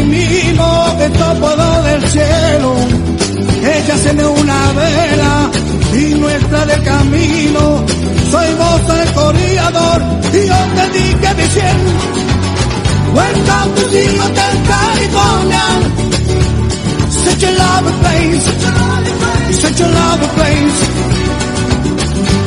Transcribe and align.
ya 0.00 0.06
mismo 0.06 0.96
que 0.98 1.08
topo 1.10 1.48
del 1.84 2.02
cielo, 2.10 2.74
ella 3.62 3.96
se 3.98 4.12
me 4.12 4.26
una 4.26 4.72
vela 4.72 5.50
y 5.94 6.14
nuestra 6.14 6.66
del 6.66 6.82
camino. 6.82 7.84
Soy 8.30 8.54
vos 8.54 8.80
el 8.98 9.12
corredor 9.12 10.02
y 10.32 10.46
yo 10.46 10.58
te 10.76 10.98
dije 10.98 11.34
mi 11.34 11.46
cielo. 11.48 11.90
Welcome 13.12 13.74
to 13.74 13.88
the 13.90 14.04
Hotel 14.20 14.56
California. 14.72 15.66
Such 17.10 17.42
a 17.42 17.50
lovely 17.50 17.92
place, 18.00 18.44
such 19.60 19.80
a 19.80 19.88
lovely 19.88 20.28
place. 20.36 20.80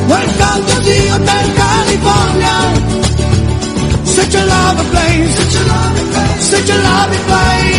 Welcome 0.07 0.65
to 0.65 0.75
the 0.81 0.97
Hotel 1.09 1.45
California. 1.55 3.02
Such 4.23 4.35
a 4.35 4.45
lovely 4.45 4.85
place, 4.85 5.35
such 5.35 5.61
a 5.61 5.67
lovely 5.67 6.13
place, 6.13 6.45
such 6.45 6.69
a 6.69 6.81
lovely 6.81 7.17
place. 7.17 7.72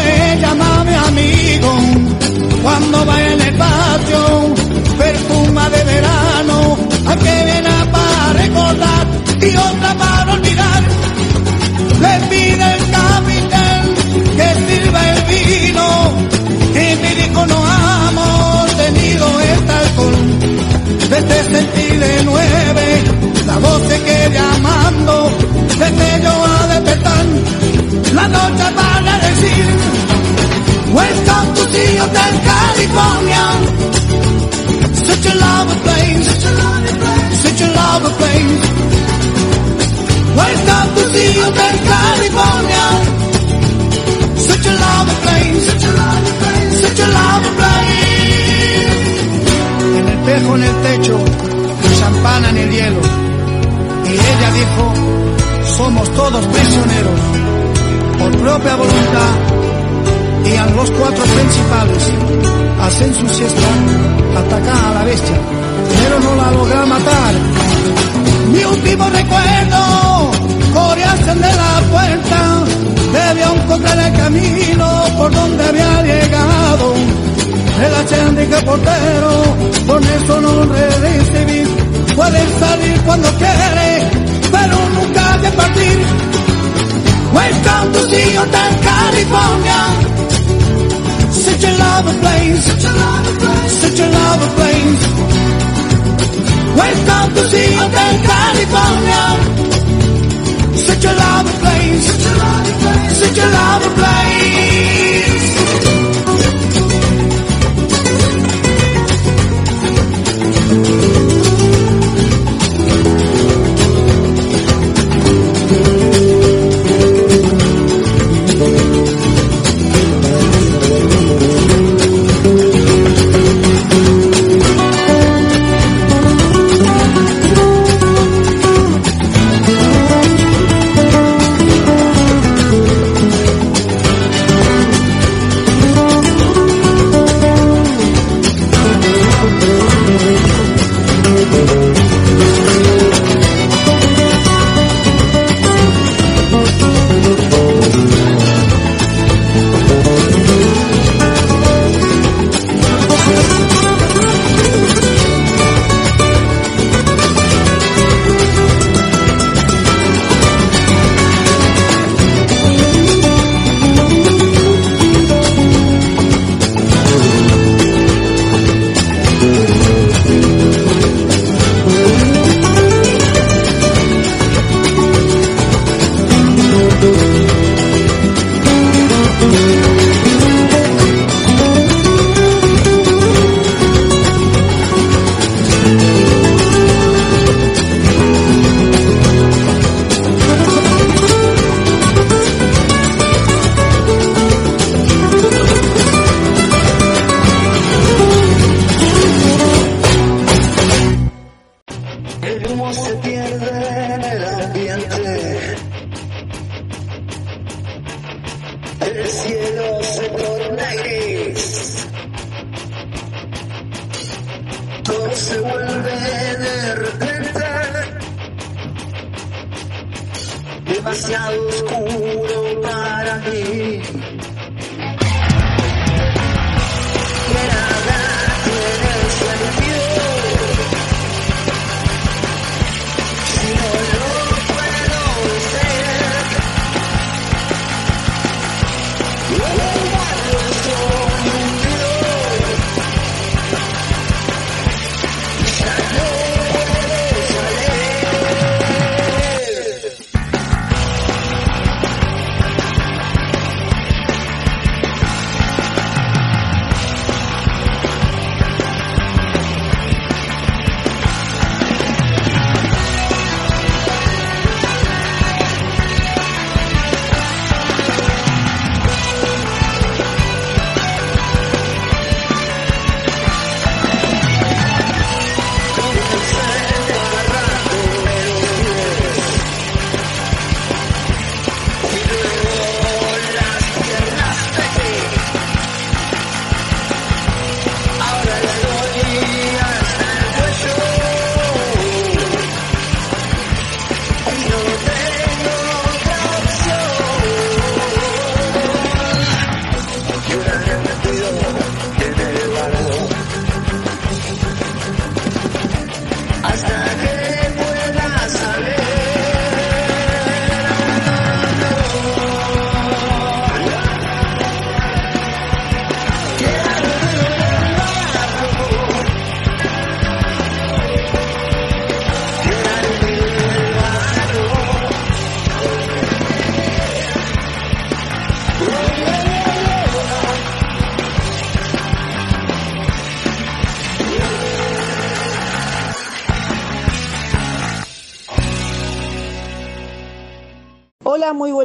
Ella 0.00 0.50
ama 0.50 0.80
a 0.80 0.84
mi 0.84 0.94
amigo. 0.94 1.70
Cuando 2.62 3.06
va 3.06 3.22
en 3.22 3.40
el 3.40 3.54
patio, 3.54 4.54
perfuma 4.98 5.70
de 5.70 5.84
verano, 5.84 6.76
a 7.06 7.16
que 7.16 7.44
viene 7.44 7.74
para 7.92 8.32
recordar 8.32 9.06
y 9.40 9.56
otra 9.56 9.94
para 9.94 10.32
olvidar. 10.34 10.82
Le 12.04 12.14
pide 12.30 12.66
el 12.76 12.90
capitán 12.90 13.82
que 14.36 14.48
sirva 14.66 15.00
el 15.12 15.20
vino, 15.32 15.86
y 16.74 16.96
me 17.02 17.14
dijo 17.14 17.46
no 17.46 17.58
hemos 18.08 18.76
tenido 18.76 19.40
este 19.40 19.72
alcohol. 19.72 20.16
Desde 21.10 21.36
sentirle 21.56 22.22
nueve, 22.24 23.02
la 23.46 23.58
voz 23.58 23.80
se 23.88 24.02
quede 24.02 24.30
llamando, 24.34 25.30
desde 25.78 26.22
yo 26.24 26.34
a 26.44 26.66
despertar, 26.74 27.26
la 28.14 28.28
noche 28.28 28.64
para 28.76 28.87
decir, 29.40 29.66
Welcome 30.92 31.48
to 31.54 31.64
the 31.74 31.84
Hotel 32.00 32.32
California, 32.48 33.44
such 35.08 35.26
a 35.26 35.34
lovely 35.34 35.78
place, 35.84 36.24
such 36.30 36.44
a 36.44 36.52
lovely 36.62 36.94
place, 37.02 37.38
such 37.44 37.60
a 37.60 37.68
lovely 37.78 38.12
place. 38.18 38.62
Welcome 40.42 40.88
to 40.96 41.04
the 41.14 41.26
Hotel 41.42 41.74
California, 41.92 42.84
such 44.48 44.66
a 44.66 44.74
lovely 44.84 45.16
place, 45.24 45.62
such 45.68 45.84
a 45.84 45.92
lovely 46.00 46.32
place, 46.40 46.74
such 46.82 47.00
a 47.00 47.08
lovely 47.18 47.52
place. 47.58 47.98
En 49.98 50.02
el 50.02 50.08
espejo 50.18 50.50
en 50.56 50.62
el 50.62 50.76
techo, 50.82 51.16
champán 51.98 52.44
en 52.46 52.56
el 52.56 52.70
hielo. 52.70 53.02
Y 54.04 54.12
ella 54.12 54.50
dijo, 54.60 54.84
somos 55.76 56.10
todos 56.14 56.46
prisioneros, 56.46 57.20
por 58.18 58.30
propia 58.36 58.76
voluntad. 58.76 59.34
Y 60.44 60.56
a 60.56 60.66
los 60.66 60.90
cuatro 60.90 61.24
principales 61.24 62.04
hacen 62.80 63.14
su 63.14 63.28
siesta, 63.28 63.68
atacan 64.36 64.84
a 64.84 64.94
la 64.94 65.04
bestia, 65.04 65.36
pero 66.02 66.20
no 66.20 66.36
la 66.36 66.50
logra 66.52 66.86
matar. 66.86 67.34
Mi 68.52 68.64
último 68.64 69.04
recuerdo, 69.10 70.30
coreasen 70.72 71.40
de 71.40 71.52
la 71.62 71.80
puerta, 71.90 72.64
debió 73.12 73.62
encontrar 73.62 73.98
el 73.98 74.12
camino 74.18 75.04
por 75.18 75.30
donde 75.34 75.64
había 75.64 76.02
llegado. 76.02 76.94
El 77.84 77.94
achendije 77.94 78.62
portero, 78.62 79.30
con 79.86 80.02
eso 80.02 80.40
no 80.40 80.64
recibir. 80.64 81.68
Pueden 82.16 82.48
salir 82.58 83.00
cuando 83.02 83.28
quiere, 83.36 84.10
pero 84.50 84.76
nunca 84.94 85.38
de 85.38 85.50
partir. 85.52 85.98
Welcome 87.32 87.92
to 87.92 88.02
the 88.12 88.24
Hotel 88.38 88.72
California. 88.88 89.82
Such 91.30 91.64
a 91.64 91.72
lovely 91.78 92.14
place, 92.20 92.64
such 92.64 92.84
a 92.84 92.92
lovely 93.02 93.34
place, 93.38 93.72
such 93.82 94.00
a 94.00 94.08
lovely 94.16 94.50
place. 94.56 95.02
Welcome 96.82 97.28
to 97.36 97.42
the 97.54 97.64
Hotel 97.78 98.14
California. 98.30 99.24
Such 100.88 101.04
a 101.04 101.12
lovely 101.22 101.54
place, 101.62 102.04
such 102.10 102.26
a 102.26 102.34
lovely 102.42 102.74
place, 102.82 103.16
such 103.22 103.38
a 103.38 103.46
lovely 103.56 103.90
place. 103.98 105.57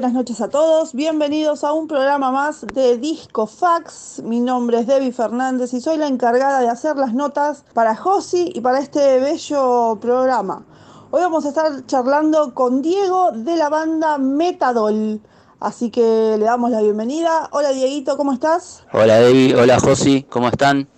Buenas 0.04 0.18
noches 0.18 0.42
a 0.42 0.50
todos. 0.50 0.92
Bienvenidos 0.92 1.64
a 1.64 1.72
un 1.72 1.88
programa 1.88 2.30
más 2.30 2.68
de 2.74 2.98
Disco 2.98 3.48
Fax. 3.48 4.22
Mi 4.22 4.42
nombre 4.42 4.80
es 4.80 4.86
Debbie 4.86 5.14
Fernández 5.14 5.74
y 5.74 5.80
soy 5.80 5.96
la 5.96 6.08
encargada 6.08 6.60
de 6.60 6.68
hacer 6.68 6.98
las 6.98 7.14
notas 7.14 7.64
para 7.74 7.96
Josi 7.96 8.52
y 8.54 8.60
para 8.60 8.80
este 8.80 9.22
bello 9.22 9.98
programa. 10.02 10.66
Hoy 11.10 11.22
vamos 11.22 11.46
a 11.46 11.50
estar 11.50 11.86
charlando 11.86 12.54
con 12.54 12.82
Diego 12.82 13.32
de 13.32 13.56
la 13.56 13.70
banda 13.70 14.18
Metadol. 14.18 15.22
Así 15.62 15.90
que 15.90 16.36
le 16.38 16.44
damos 16.44 16.70
la 16.70 16.82
bienvenida. 16.82 17.48
Hola 17.54 17.70
Dieguito, 17.70 18.18
¿cómo 18.18 18.34
estás? 18.34 18.84
Hola 18.92 19.20
Debbie, 19.20 19.56
hola 19.56 19.80
Josi, 19.80 20.24
¿cómo 20.24 20.50
están? 20.50 20.90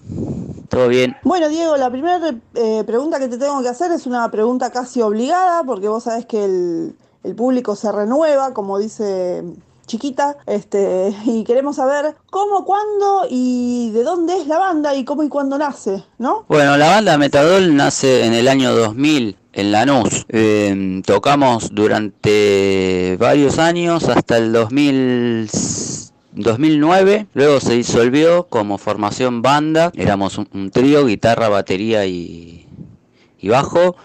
¿Todo 0.68 0.88
bien? 0.88 1.16
Bueno 1.24 1.48
Diego, 1.50 1.78
la 1.78 1.92
primera 1.92 2.34
eh, 2.56 2.84
pregunta 2.88 3.20
que 3.20 3.28
te 3.28 3.38
tengo 3.38 3.62
que 3.62 3.70
hacer 3.70 3.92
es 3.92 4.08
una 4.08 4.32
pregunta 4.32 4.72
casi 4.72 5.04
obligada 5.04 5.64
porque 5.64 5.90
vos 5.90 6.06
sabés 6.06 6.26
que 6.26 6.44
el, 6.44 6.96
el 7.25 7.36
público 7.36 7.75
se 7.75 7.91
renueva, 7.91 8.53
como 8.53 8.77
dice 8.79 9.44
chiquita, 9.86 10.38
este, 10.46 11.13
y 11.25 11.44
queremos 11.44 11.77
saber 11.77 12.15
cómo, 12.29 12.65
cuándo 12.65 13.24
y 13.29 13.91
de 13.91 14.03
dónde 14.03 14.38
es 14.38 14.48
la 14.48 14.60
banda 14.60 14.96
y 14.96 15.05
cómo 15.05 15.24
y 15.24 15.29
cuándo 15.29 15.58
nace, 15.58 16.03
¿no? 16.17 16.46
Bueno, 16.48 16.77
la 16.77 16.89
banda 16.89 17.17
Metadol 17.17 17.75
nace 17.75 18.25
en 18.25 18.34
el 18.34 18.48
año 18.48 18.74
2000 18.74 19.38
en 19.53 19.72
Lanús. 19.72 20.25
Eh, 20.29 21.01
tocamos 21.05 21.74
durante 21.74 23.17
varios 23.20 23.58
años 23.58 24.10
hasta 24.10 24.38
el 24.38 24.51
2000, 24.51 25.50
2009, 26.34 27.27
luego 27.34 27.60
se 27.60 27.74
disolvió 27.74 28.48
como 28.48 28.77
formación 28.77 29.41
banda, 29.41 29.91
éramos 29.96 30.38
un, 30.38 30.50
un 30.53 30.72
trío, 30.72 31.05
guitarra, 31.05 31.48
batería 31.48 32.05
y, 32.05 32.67
y 33.39 33.50
bajo 33.50 33.96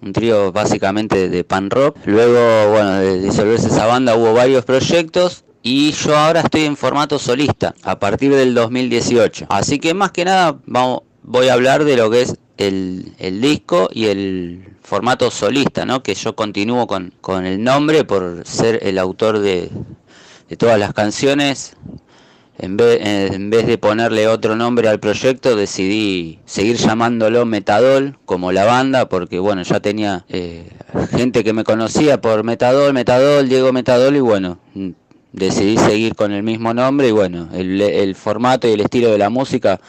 un 0.00 0.12
trío 0.12 0.52
básicamente 0.52 1.28
de 1.28 1.44
pan 1.44 1.70
rock. 1.70 1.96
Luego, 2.04 2.70
bueno, 2.70 2.98
de 2.98 3.20
disolverse 3.20 3.68
esa 3.68 3.86
banda 3.86 4.16
hubo 4.16 4.32
varios 4.32 4.64
proyectos 4.64 5.44
y 5.62 5.92
yo 5.92 6.16
ahora 6.16 6.40
estoy 6.40 6.64
en 6.64 6.76
formato 6.76 7.18
solista 7.18 7.74
a 7.82 7.98
partir 7.98 8.34
del 8.34 8.54
2018. 8.54 9.46
Así 9.48 9.78
que 9.78 9.94
más 9.94 10.12
que 10.12 10.24
nada 10.24 10.58
vamos, 10.66 11.00
voy 11.22 11.48
a 11.48 11.54
hablar 11.54 11.84
de 11.84 11.96
lo 11.96 12.10
que 12.10 12.22
es 12.22 12.36
el, 12.56 13.40
disco 13.40 13.88
y 13.92 14.06
el 14.06 14.76
formato 14.82 15.30
solista, 15.30 15.84
¿no? 15.84 16.02
Que 16.02 16.14
yo 16.14 16.34
continúo 16.34 16.86
con, 16.86 17.12
con 17.20 17.44
el 17.44 17.62
nombre 17.62 18.04
por 18.04 18.42
ser 18.46 18.80
el 18.82 18.98
autor 18.98 19.40
de, 19.40 19.70
de 20.48 20.56
todas 20.56 20.78
las 20.78 20.92
canciones 20.92 21.76
en 22.58 22.76
vez, 22.76 23.00
en 23.02 23.50
vez, 23.50 23.66
de 23.66 23.78
ponerle 23.78 24.28
otro 24.28 24.56
nombre 24.56 24.88
al 24.88 25.00
proyecto, 25.00 25.56
decidí 25.56 26.38
seguir 26.44 26.76
llamándolo 26.76 27.46
Metadol, 27.46 28.18
como 28.24 28.52
la 28.52 28.64
banda, 28.64 29.08
porque 29.08 29.38
bueno, 29.38 29.62
ya 29.62 29.80
tenía 29.80 30.24
eh, 30.28 30.68
gente 31.10 31.44
que 31.44 31.52
me 31.52 31.64
conocía 31.64 32.20
por 32.20 32.44
Metadol, 32.44 32.92
Metadol, 32.92 33.48
Diego 33.48 33.72
Metadol, 33.72 34.16
y 34.16 34.20
bueno, 34.20 34.58
decidí 35.32 35.76
seguir 35.78 36.14
con 36.14 36.32
el 36.32 36.42
mismo 36.42 36.74
nombre, 36.74 37.08
y 37.08 37.12
bueno, 37.12 37.48
el, 37.52 37.80
el 37.80 38.14
formato 38.14 38.68
y 38.68 38.72
el 38.72 38.80
estilo 38.80 39.10
de 39.10 39.18
la 39.18 39.30
música 39.30 39.80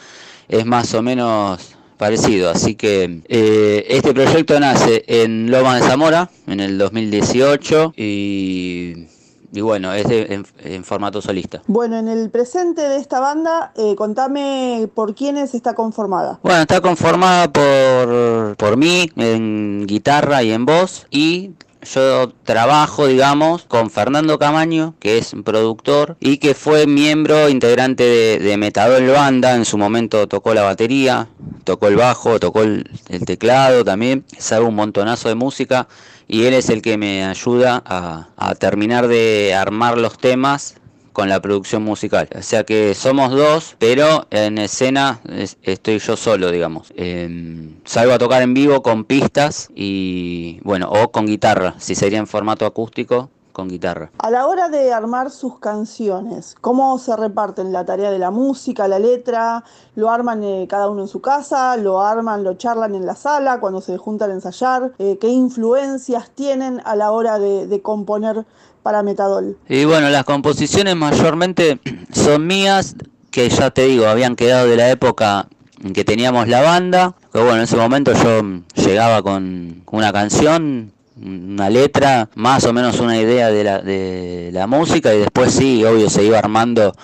es 0.48 0.64
más 0.64 0.94
o 0.94 1.02
menos 1.02 1.76
parecido. 2.00 2.50
Así 2.50 2.74
que 2.74 3.20
eh, 3.28 3.86
este 3.88 4.14
proyecto 4.14 4.58
nace 4.58 5.04
en 5.06 5.50
Loma 5.50 5.76
de 5.76 5.82
Zamora 5.82 6.30
en 6.46 6.60
el 6.60 6.78
2018 6.78 7.92
y 7.94 9.06
y 9.52 9.60
bueno, 9.60 9.92
es 9.92 10.08
de, 10.08 10.34
en, 10.34 10.46
en, 10.64 10.84
formato 10.84 11.20
solista. 11.20 11.62
Bueno, 11.66 11.98
en 11.98 12.08
el 12.08 12.30
presente 12.30 12.82
de 12.82 12.96
esta 12.96 13.20
banda, 13.20 13.72
eh, 13.76 13.94
contame 13.96 14.88
por 14.94 15.14
quiénes 15.14 15.54
está 15.54 15.74
conformada. 15.74 16.38
Bueno, 16.42 16.60
está 16.60 16.80
conformada 16.80 17.52
por, 17.52 18.56
por 18.56 18.76
mí 18.76 19.10
en 19.16 19.86
guitarra 19.86 20.42
y 20.42 20.52
en 20.52 20.66
voz 20.66 21.06
y 21.10 21.52
yo 21.82 22.30
trabajo, 22.44 23.06
digamos, 23.06 23.64
con 23.64 23.90
Fernando 23.90 24.38
Camaño, 24.38 24.94
que 24.98 25.18
es 25.18 25.32
un 25.32 25.42
productor 25.42 26.16
y 26.20 26.38
que 26.38 26.54
fue 26.54 26.86
miembro 26.86 27.48
integrante 27.48 28.04
de, 28.04 28.38
de 28.38 28.56
Metadol 28.56 29.06
Banda. 29.08 29.54
En 29.54 29.64
su 29.64 29.78
momento 29.78 30.28
tocó 30.28 30.52
la 30.52 30.62
batería, 30.62 31.28
tocó 31.64 31.88
el 31.88 31.96
bajo, 31.96 32.38
tocó 32.38 32.62
el, 32.62 32.88
el 33.08 33.24
teclado 33.24 33.84
también. 33.84 34.24
Sabe 34.38 34.66
un 34.66 34.74
montonazo 34.74 35.28
de 35.28 35.34
música 35.34 35.88
y 36.30 36.44
él 36.44 36.54
es 36.54 36.70
el 36.70 36.80
que 36.80 36.96
me 36.96 37.24
ayuda 37.24 37.82
a, 37.84 38.54
terminar 38.54 39.08
de 39.08 39.52
armar 39.52 39.98
los 39.98 40.16
temas 40.16 40.76
con 41.12 41.28
la 41.28 41.42
producción 41.42 41.82
musical. 41.82 42.28
O 42.36 42.42
sea 42.42 42.62
que 42.62 42.94
somos 42.94 43.32
dos, 43.32 43.74
pero 43.80 44.28
en 44.30 44.58
escena 44.58 45.20
es, 45.28 45.56
estoy 45.64 45.98
yo 45.98 46.16
solo, 46.16 46.52
digamos. 46.52 46.92
Eh, 46.94 47.68
salgo 47.84 48.12
a 48.12 48.18
tocar 48.18 48.42
en 48.42 48.54
vivo 48.54 48.80
con 48.80 49.04
pistas 49.04 49.70
y, 49.74 50.60
bueno, 50.62 50.88
o 50.88 51.10
con 51.10 51.26
guitarra, 51.26 51.74
si 51.78 51.96
sería 51.96 52.20
en 52.20 52.28
formato 52.28 52.64
acústico, 52.64 53.28
con 53.52 53.68
guitarra. 53.68 54.10
A 54.18 54.30
la 54.30 54.46
hora 54.46 54.68
de 54.68 54.92
armar 54.92 55.30
sus 55.30 55.58
canciones, 55.58 56.54
¿cómo 56.60 56.98
se 56.98 57.16
reparten 57.16 57.72
la 57.72 57.84
tarea 57.84 58.10
de 58.10 58.18
la 58.18 58.30
música, 58.30 58.88
la 58.88 58.98
letra? 58.98 59.64
¿Lo 59.94 60.10
arman 60.10 60.42
eh, 60.42 60.66
cada 60.68 60.88
uno 60.88 61.02
en 61.02 61.08
su 61.08 61.20
casa? 61.20 61.76
¿Lo 61.76 62.00
arman, 62.00 62.44
lo 62.44 62.54
charlan 62.54 62.94
en 62.94 63.06
la 63.06 63.14
sala 63.14 63.60
cuando 63.60 63.80
se 63.80 63.96
juntan 63.98 64.30
a 64.30 64.34
ensayar? 64.34 64.92
Eh, 64.98 65.18
¿Qué 65.20 65.28
influencias 65.28 66.30
tienen 66.30 66.80
a 66.84 66.96
la 66.96 67.12
hora 67.12 67.38
de, 67.38 67.66
de 67.66 67.82
componer 67.82 68.46
para 68.82 69.02
Metadol? 69.02 69.58
Y 69.68 69.84
bueno, 69.84 70.08
las 70.10 70.24
composiciones 70.24 70.96
mayormente 70.96 71.80
son 72.12 72.46
mías, 72.46 72.96
que 73.30 73.48
ya 73.48 73.70
te 73.70 73.86
digo, 73.86 74.06
habían 74.06 74.36
quedado 74.36 74.66
de 74.66 74.76
la 74.76 74.90
época 74.90 75.48
en 75.82 75.92
que 75.92 76.04
teníamos 76.04 76.48
la 76.48 76.62
banda. 76.62 77.14
Que 77.32 77.38
bueno, 77.38 77.56
en 77.56 77.62
ese 77.62 77.76
momento 77.76 78.12
yo 78.12 78.42
llegaba 78.82 79.22
con 79.22 79.82
una 79.90 80.12
canción, 80.12 80.92
una 81.22 81.68
letra, 81.70 82.30
más 82.34 82.64
o 82.64 82.72
menos 82.72 83.00
una 83.00 83.18
idea 83.18 83.50
de 83.50 83.64
la, 83.64 83.80
de 83.80 84.50
la 84.52 84.66
música 84.66 85.14
y 85.14 85.18
después 85.18 85.52
sí, 85.52 85.84
obvio, 85.84 86.08
se 86.08 86.24
iba 86.24 86.38
armando 86.38 86.94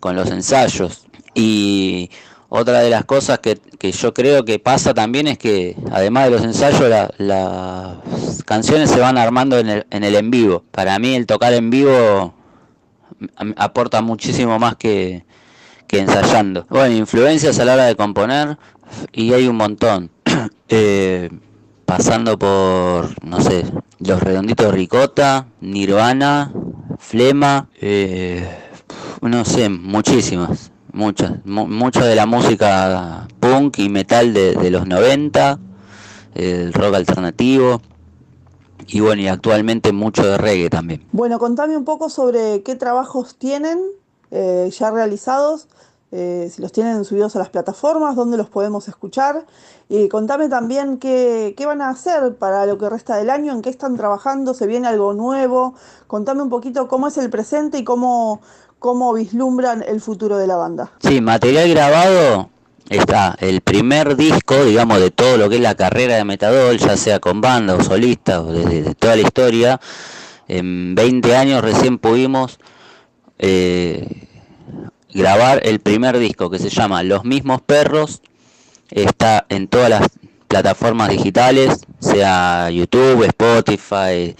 con 0.00 0.16
los 0.16 0.30
ensayos. 0.30 1.06
Y 1.34 2.10
otra 2.48 2.80
de 2.80 2.90
las 2.90 3.04
cosas 3.04 3.38
que, 3.38 3.56
que 3.78 3.92
yo 3.92 4.12
creo 4.12 4.44
que 4.44 4.58
pasa 4.58 4.92
también 4.92 5.26
es 5.26 5.38
que 5.38 5.76
además 5.90 6.24
de 6.24 6.30
los 6.30 6.42
ensayos, 6.42 6.88
la, 6.88 7.10
las 7.18 8.42
canciones 8.44 8.90
se 8.90 9.00
van 9.00 9.16
armando 9.16 9.58
en 9.58 9.68
el, 9.68 9.86
en 9.90 10.04
el 10.04 10.14
en 10.16 10.30
vivo. 10.30 10.64
Para 10.70 10.98
mí 10.98 11.14
el 11.14 11.26
tocar 11.26 11.54
en 11.54 11.70
vivo 11.70 12.34
aporta 13.56 14.02
muchísimo 14.02 14.58
más 14.58 14.76
que, 14.76 15.24
que 15.86 16.00
ensayando. 16.00 16.66
Bueno, 16.68 16.94
influencias 16.94 17.58
a 17.58 17.64
la 17.64 17.74
hora 17.74 17.86
de 17.86 17.96
componer 17.96 18.58
y 19.12 19.32
hay 19.32 19.46
un 19.46 19.56
montón. 19.56 20.10
eh, 20.68 21.30
pasando 21.96 22.38
por, 22.38 23.10
no 23.22 23.38
sé, 23.42 23.66
Los 23.98 24.22
Redonditos 24.22 24.72
Ricota, 24.72 25.46
Nirvana, 25.60 26.50
Flema, 26.98 27.68
eh, 27.82 28.48
no 29.20 29.44
sé, 29.44 29.68
muchísimas, 29.68 30.72
muchas, 30.94 31.44
mu 31.44 31.66
mucho 31.66 32.02
de 32.02 32.14
la 32.14 32.24
música 32.24 33.28
punk 33.40 33.78
y 33.78 33.90
metal 33.90 34.32
de, 34.32 34.54
de 34.54 34.70
los 34.70 34.86
90, 34.86 35.58
el 36.34 36.72
rock 36.72 36.94
alternativo. 36.94 37.82
Y 38.86 39.00
bueno, 39.00 39.20
y 39.20 39.28
actualmente 39.28 39.92
mucho 39.92 40.26
de 40.26 40.38
reggae 40.38 40.70
también. 40.70 41.06
Bueno, 41.12 41.38
contame 41.38 41.76
un 41.76 41.84
poco 41.84 42.08
sobre 42.08 42.62
qué 42.62 42.74
trabajos 42.74 43.36
tienen 43.36 43.78
eh, 44.30 44.70
ya 44.72 44.90
realizados, 44.90 45.68
eh, 46.10 46.50
si 46.50 46.60
los 46.60 46.72
tienen 46.72 47.04
subidos 47.04 47.36
a 47.36 47.38
las 47.38 47.50
plataformas, 47.50 48.16
dónde 48.16 48.38
los 48.38 48.48
podemos 48.48 48.88
escuchar. 48.88 49.46
Y 49.94 50.08
contame 50.08 50.48
también 50.48 50.96
qué, 50.96 51.52
qué, 51.54 51.66
van 51.66 51.82
a 51.82 51.90
hacer 51.90 52.36
para 52.36 52.64
lo 52.64 52.78
que 52.78 52.88
resta 52.88 53.16
del 53.16 53.28
año, 53.28 53.52
en 53.52 53.60
qué 53.60 53.68
están 53.68 53.94
trabajando, 53.94 54.54
se 54.54 54.66
viene 54.66 54.88
algo 54.88 55.12
nuevo. 55.12 55.74
Contame 56.06 56.40
un 56.40 56.48
poquito 56.48 56.88
cómo 56.88 57.08
es 57.08 57.18
el 57.18 57.28
presente 57.28 57.76
y 57.76 57.84
cómo, 57.84 58.40
cómo 58.78 59.12
vislumbran 59.12 59.84
el 59.86 60.00
futuro 60.00 60.38
de 60.38 60.46
la 60.46 60.56
banda. 60.56 60.92
Sí, 61.00 61.20
material 61.20 61.68
grabado 61.68 62.48
está 62.88 63.36
el 63.38 63.60
primer 63.60 64.16
disco, 64.16 64.64
digamos, 64.64 64.98
de 64.98 65.10
todo 65.10 65.36
lo 65.36 65.50
que 65.50 65.56
es 65.56 65.60
la 65.60 65.74
carrera 65.74 66.16
de 66.16 66.24
Metadol, 66.24 66.78
ya 66.78 66.96
sea 66.96 67.20
con 67.20 67.42
banda 67.42 67.74
o 67.74 67.82
solista 67.82 68.40
o 68.40 68.50
de, 68.50 68.84
de 68.84 68.94
toda 68.94 69.14
la 69.14 69.20
historia. 69.20 69.78
En 70.48 70.94
20 70.94 71.36
años 71.36 71.60
recién 71.60 71.98
pudimos 71.98 72.58
eh, 73.38 74.26
grabar 75.12 75.60
el 75.64 75.80
primer 75.80 76.18
disco 76.18 76.48
que 76.48 76.58
se 76.58 76.70
llama 76.70 77.02
Los 77.02 77.26
mismos 77.26 77.60
perros. 77.60 78.22
Está 78.92 79.46
en 79.48 79.68
todas 79.68 79.90
las 79.90 80.08
plataformas 80.48 81.08
digitales, 81.08 81.80
sea 81.98 82.70
YouTube, 82.70 83.24
Spotify, 83.24 84.36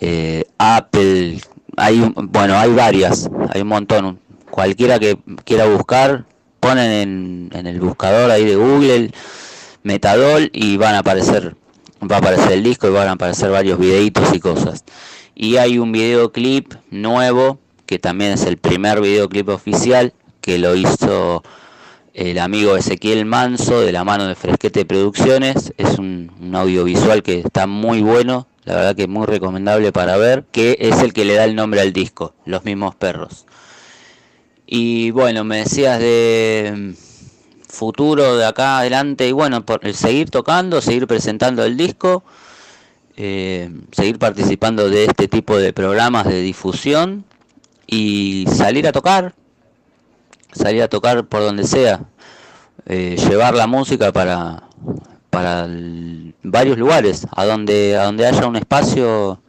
eh, 0.00 0.44
Apple. 0.58 1.40
Hay 1.76 2.12
bueno, 2.14 2.56
hay 2.56 2.72
varias, 2.72 3.28
hay 3.52 3.62
un 3.62 3.68
montón. 3.68 4.20
Cualquiera 4.50 4.98
que 4.98 5.18
quiera 5.44 5.66
buscar, 5.66 6.24
ponen 6.60 6.90
en, 6.90 7.50
en 7.52 7.66
el 7.66 7.80
buscador 7.80 8.30
ahí 8.30 8.44
de 8.44 8.56
Google 8.56 9.10
Metadol 9.82 10.50
y 10.52 10.76
van 10.76 10.94
a 10.94 11.00
aparecer 11.00 11.56
va 12.10 12.16
a 12.16 12.18
aparecer 12.18 12.52
el 12.52 12.62
disco 12.62 12.88
y 12.88 12.90
van 12.90 13.08
a 13.08 13.12
aparecer 13.12 13.50
varios 13.50 13.78
videitos 13.78 14.34
y 14.34 14.40
cosas. 14.40 14.84
Y 15.34 15.56
hay 15.56 15.78
un 15.78 15.92
videoclip 15.92 16.74
nuevo 16.90 17.58
que 17.86 17.98
también 17.98 18.32
es 18.32 18.44
el 18.44 18.56
primer 18.56 19.00
videoclip 19.00 19.48
oficial, 19.48 20.12
que 20.40 20.58
lo 20.58 20.76
hizo 20.76 21.42
el 22.14 22.38
amigo 22.38 22.76
Ezequiel 22.76 23.24
Manso 23.24 23.80
de 23.80 23.92
la 23.92 24.04
mano 24.04 24.26
de 24.26 24.34
Fresquete 24.34 24.84
Producciones. 24.84 25.72
Es 25.76 25.98
un, 25.98 26.30
audiovisual 26.54 27.22
que 27.22 27.40
está 27.40 27.66
muy 27.66 28.00
bueno, 28.02 28.48
La 28.64 28.74
verdad 28.74 28.96
que 28.96 29.06
muy 29.06 29.26
recomendable 29.26 29.92
para 29.92 30.16
ver, 30.16 30.44
que 30.50 30.76
es 30.80 31.00
el 31.00 31.12
que 31.12 31.24
le 31.24 31.34
da 31.34 31.44
el 31.44 31.54
nombre 31.54 31.80
al 31.80 31.92
disco, 31.92 32.34
Los 32.44 32.64
mismos 32.64 32.94
perros. 32.94 33.46
Y 34.66 35.10
bueno, 35.10 35.44
me 35.44 35.58
decías 35.58 35.98
de 35.98 36.72
mm, 36.76 36.92
futuro 37.68 38.36
de 38.36 38.46
acá 38.46 38.78
adelante 38.78 39.28
y 39.28 39.32
bueno, 39.32 39.64
por, 39.64 39.80
seguir 39.94 40.30
tocando, 40.30 40.80
seguir 40.80 41.06
presentando 41.06 41.64
el 41.64 41.76
disco, 41.76 42.22
eh, 43.16 43.70
seguir 43.92 44.18
participando 44.18 44.88
de 44.88 45.04
este 45.06 45.28
tipo 45.28 45.56
de 45.56 45.72
programas 45.72 46.26
de 46.26 46.40
difusión 46.42 47.24
y 47.86 48.44
salir 48.48 48.86
a 48.86 48.92
tocar, 48.92 49.34
salir 50.52 50.82
a 50.82 50.88
tocar 50.88 51.26
por 51.26 51.40
donde 51.40 51.64
sea, 51.64 52.00
eh, 52.86 53.16
llevar 53.16 53.54
la 53.54 53.66
música 53.66 54.12
para, 54.12 54.64
para 55.30 55.68
varios 56.42 56.78
lugares, 56.78 57.26
a 57.30 57.44
donde, 57.44 57.96
a 57.96 58.04
donde 58.04 58.26
haya 58.26 58.46
un 58.46 58.56
espacio, 58.56 59.40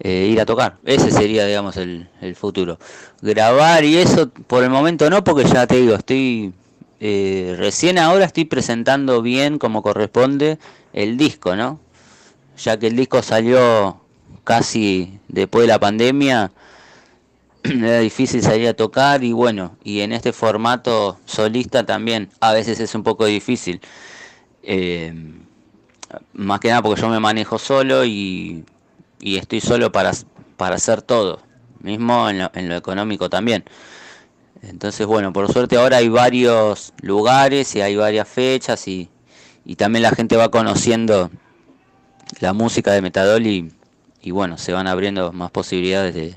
eh, 0.00 0.28
ir 0.30 0.40
a 0.40 0.46
tocar. 0.46 0.76
Ese 0.84 1.10
sería, 1.10 1.44
digamos, 1.46 1.76
el, 1.76 2.08
el, 2.20 2.36
futuro. 2.36 2.78
Grabar 3.20 3.84
y 3.84 3.96
eso, 3.96 4.28
por 4.28 4.62
el 4.62 4.70
momento 4.70 5.10
no, 5.10 5.24
porque 5.24 5.44
ya 5.44 5.66
te 5.66 5.76
digo, 5.76 5.94
estoy 5.94 6.52
eh, 7.00 7.54
recién 7.56 7.96
ahora 7.96 8.24
estoy 8.24 8.44
presentando 8.44 9.22
bien 9.22 9.58
como 9.58 9.82
corresponde 9.82 10.58
el 10.92 11.16
disco, 11.16 11.54
¿no? 11.54 11.78
Ya 12.56 12.76
que 12.78 12.88
el 12.88 12.96
disco 12.96 13.22
salió 13.22 14.00
casi 14.42 15.20
después 15.28 15.62
de 15.62 15.68
la 15.68 15.78
pandemia, 15.78 16.50
era 17.84 17.98
difícil 17.98 18.42
salir 18.42 18.68
a 18.68 18.74
tocar 18.74 19.24
y 19.24 19.32
bueno, 19.32 19.76
y 19.82 20.00
en 20.00 20.12
este 20.12 20.32
formato 20.32 21.18
solista 21.26 21.84
también 21.84 22.30
a 22.40 22.52
veces 22.52 22.80
es 22.80 22.94
un 22.94 23.02
poco 23.02 23.26
difícil. 23.26 23.80
Eh, 24.62 25.12
más 26.32 26.60
que 26.60 26.68
nada 26.68 26.82
porque 26.82 27.00
yo 27.00 27.08
me 27.08 27.20
manejo 27.20 27.58
solo 27.58 28.04
y, 28.04 28.64
y 29.20 29.36
estoy 29.36 29.60
solo 29.60 29.92
para, 29.92 30.12
para 30.56 30.76
hacer 30.76 31.02
todo, 31.02 31.40
mismo 31.80 32.28
en 32.30 32.38
lo, 32.38 32.76
económico 32.76 33.28
también. 33.28 33.64
Entonces, 34.62 35.06
bueno, 35.06 35.32
por 35.32 35.52
suerte 35.52 35.76
ahora 35.76 35.98
hay 35.98 36.08
varios 36.08 36.92
lugares 37.02 37.76
y 37.76 37.80
hay 37.80 37.96
varias 37.96 38.28
fechas 38.28 38.88
y, 38.88 39.08
y 39.64 39.76
también 39.76 40.02
la 40.02 40.10
gente 40.10 40.36
va 40.36 40.50
conociendo 40.50 41.30
la 42.40 42.52
música 42.52 42.92
de 42.92 43.02
Metadol 43.02 43.46
y 43.46 43.72
bueno, 44.30 44.58
se 44.58 44.72
van 44.72 44.86
abriendo 44.86 45.32
más 45.32 45.50
posibilidades 45.50 46.14
de, 46.14 46.36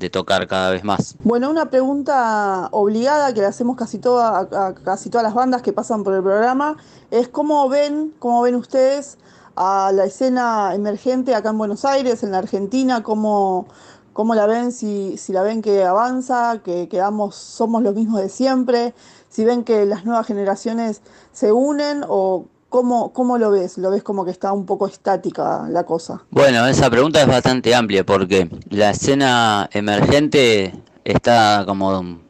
de, 0.00 0.10
tocar 0.10 0.46
cada 0.48 0.70
vez 0.70 0.82
más. 0.82 1.14
Bueno, 1.22 1.50
una 1.50 1.70
pregunta 1.70 2.68
obligada 2.72 3.32
que 3.32 3.40
le 3.40 3.46
hacemos 3.46 3.76
casi, 3.76 3.98
toda, 3.98 4.40
a 4.40 4.74
casi 4.74 5.10
todas 5.10 5.22
las 5.22 5.34
bandas 5.34 5.62
que 5.62 5.72
pasan 5.72 6.02
por 6.02 6.14
el 6.14 6.22
programa 6.22 6.76
es 7.10 7.28
cómo 7.28 7.68
ven, 7.68 8.12
cómo 8.18 8.42
ven 8.42 8.56
ustedes 8.56 9.18
a 9.56 9.92
la 9.92 10.04
escena 10.04 10.74
emergente 10.74 11.34
acá 11.34 11.50
en 11.50 11.58
Buenos 11.58 11.84
Aires, 11.84 12.22
en 12.22 12.32
la 12.32 12.38
Argentina, 12.38 13.02
cómo 13.02 13.66
¿Cómo 14.12 14.34
la 14.34 14.46
ven? 14.46 14.72
Si, 14.72 15.16
si 15.16 15.32
la 15.32 15.42
ven 15.42 15.62
que 15.62 15.84
avanza, 15.84 16.60
que 16.64 16.88
quedamos, 16.88 17.36
somos 17.36 17.82
los 17.82 17.94
mismos 17.94 18.20
de 18.20 18.28
siempre, 18.28 18.92
si 19.28 19.44
ven 19.44 19.62
que 19.64 19.86
las 19.86 20.04
nuevas 20.04 20.26
generaciones 20.26 21.00
se 21.32 21.52
unen 21.52 22.04
o 22.08 22.46
¿Cómo, 22.70 23.12
¿Cómo, 23.12 23.36
lo 23.36 23.50
ves? 23.50 23.76
¿Lo 23.76 23.90
ves 23.90 24.02
como 24.02 24.24
que 24.24 24.30
está 24.30 24.52
un 24.52 24.64
poco 24.64 24.86
estática 24.86 25.66
la 25.68 25.84
cosa? 25.84 26.22
Bueno, 26.30 26.66
esa 26.66 26.88
pregunta 26.88 27.20
es 27.20 27.26
bastante 27.26 27.74
amplia 27.74 28.06
porque 28.06 28.48
la 28.70 28.90
escena 28.90 29.68
emergente 29.72 30.72
está 31.04 31.64
como 31.66 32.20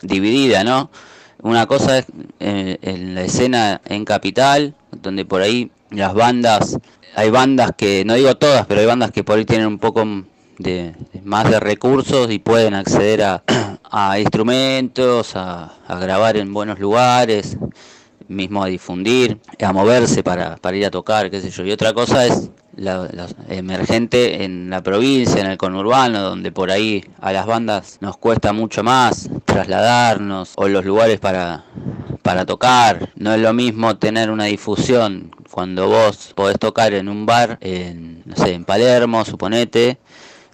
dividida, 0.00 0.64
¿no? 0.64 0.90
Una 1.42 1.66
cosa 1.66 1.98
es 1.98 2.06
en, 2.38 2.78
en 2.80 3.14
la 3.14 3.22
escena 3.22 3.80
en 3.84 4.04
capital, 4.04 4.74
donde 4.92 5.24
por 5.24 5.42
ahí 5.42 5.70
las 5.90 6.14
bandas, 6.14 6.78
hay 7.14 7.30
bandas 7.30 7.72
que, 7.76 8.04
no 8.04 8.14
digo 8.14 8.36
todas, 8.36 8.66
pero 8.66 8.80
hay 8.80 8.86
bandas 8.86 9.10
que 9.10 9.24
por 9.24 9.38
ahí 9.38 9.44
tienen 9.44 9.66
un 9.66 9.78
poco 9.78 10.04
de, 10.58 10.94
más 11.24 11.50
de 11.50 11.60
recursos 11.60 12.30
y 12.30 12.38
pueden 12.38 12.74
acceder 12.74 13.22
a, 13.22 13.42
a 13.90 14.18
instrumentos, 14.18 15.32
a, 15.34 15.72
grabar 16.00 16.36
en 16.36 16.54
buenos 16.54 16.78
lugares, 16.78 17.58
mismo 18.32 18.62
a 18.62 18.66
difundir, 18.66 19.38
a 19.62 19.72
moverse 19.72 20.22
para, 20.22 20.56
para 20.56 20.76
ir 20.76 20.86
a 20.86 20.90
tocar, 20.90 21.30
qué 21.30 21.40
sé 21.40 21.50
yo. 21.50 21.64
Y 21.64 21.72
otra 21.72 21.92
cosa 21.92 22.26
es 22.26 22.50
la, 22.76 23.08
emergente 23.48 24.44
en 24.44 24.70
la 24.70 24.82
provincia, 24.82 25.40
en 25.40 25.50
el 25.50 25.58
conurbano, 25.58 26.22
donde 26.22 26.52
por 26.52 26.70
ahí 26.70 27.04
a 27.20 27.32
las 27.32 27.46
bandas 27.46 27.98
nos 28.00 28.16
cuesta 28.16 28.52
mucho 28.52 28.82
más 28.82 29.28
trasladarnos 29.44 30.52
o 30.56 30.68
los 30.68 30.84
lugares 30.84 31.20
para, 31.20 31.64
para 32.22 32.46
tocar. 32.46 33.10
No 33.16 33.34
es 33.34 33.40
lo 33.40 33.52
mismo 33.52 33.96
tener 33.96 34.30
una 34.30 34.44
difusión 34.44 35.30
cuando 35.50 35.88
vos 35.88 36.32
podés 36.34 36.58
tocar 36.58 36.94
en 36.94 37.08
un 37.08 37.26
bar, 37.26 37.58
en, 37.60 38.22
no 38.24 38.36
sé, 38.36 38.54
en 38.54 38.64
Palermo, 38.64 39.24
suponete, 39.24 39.98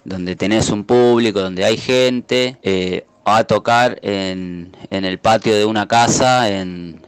donde 0.03 0.35
tenés 0.35 0.69
un 0.69 0.83
público, 0.83 1.39
donde 1.39 1.63
hay 1.63 1.77
gente, 1.77 2.57
eh, 2.63 3.05
a 3.37 3.43
tocar 3.45 3.99
en, 4.01 4.71
el 4.89 5.19
patio 5.19 5.55
de 5.55 5.65
una 5.65 5.87
casa 5.87 6.49
en, 6.49 7.01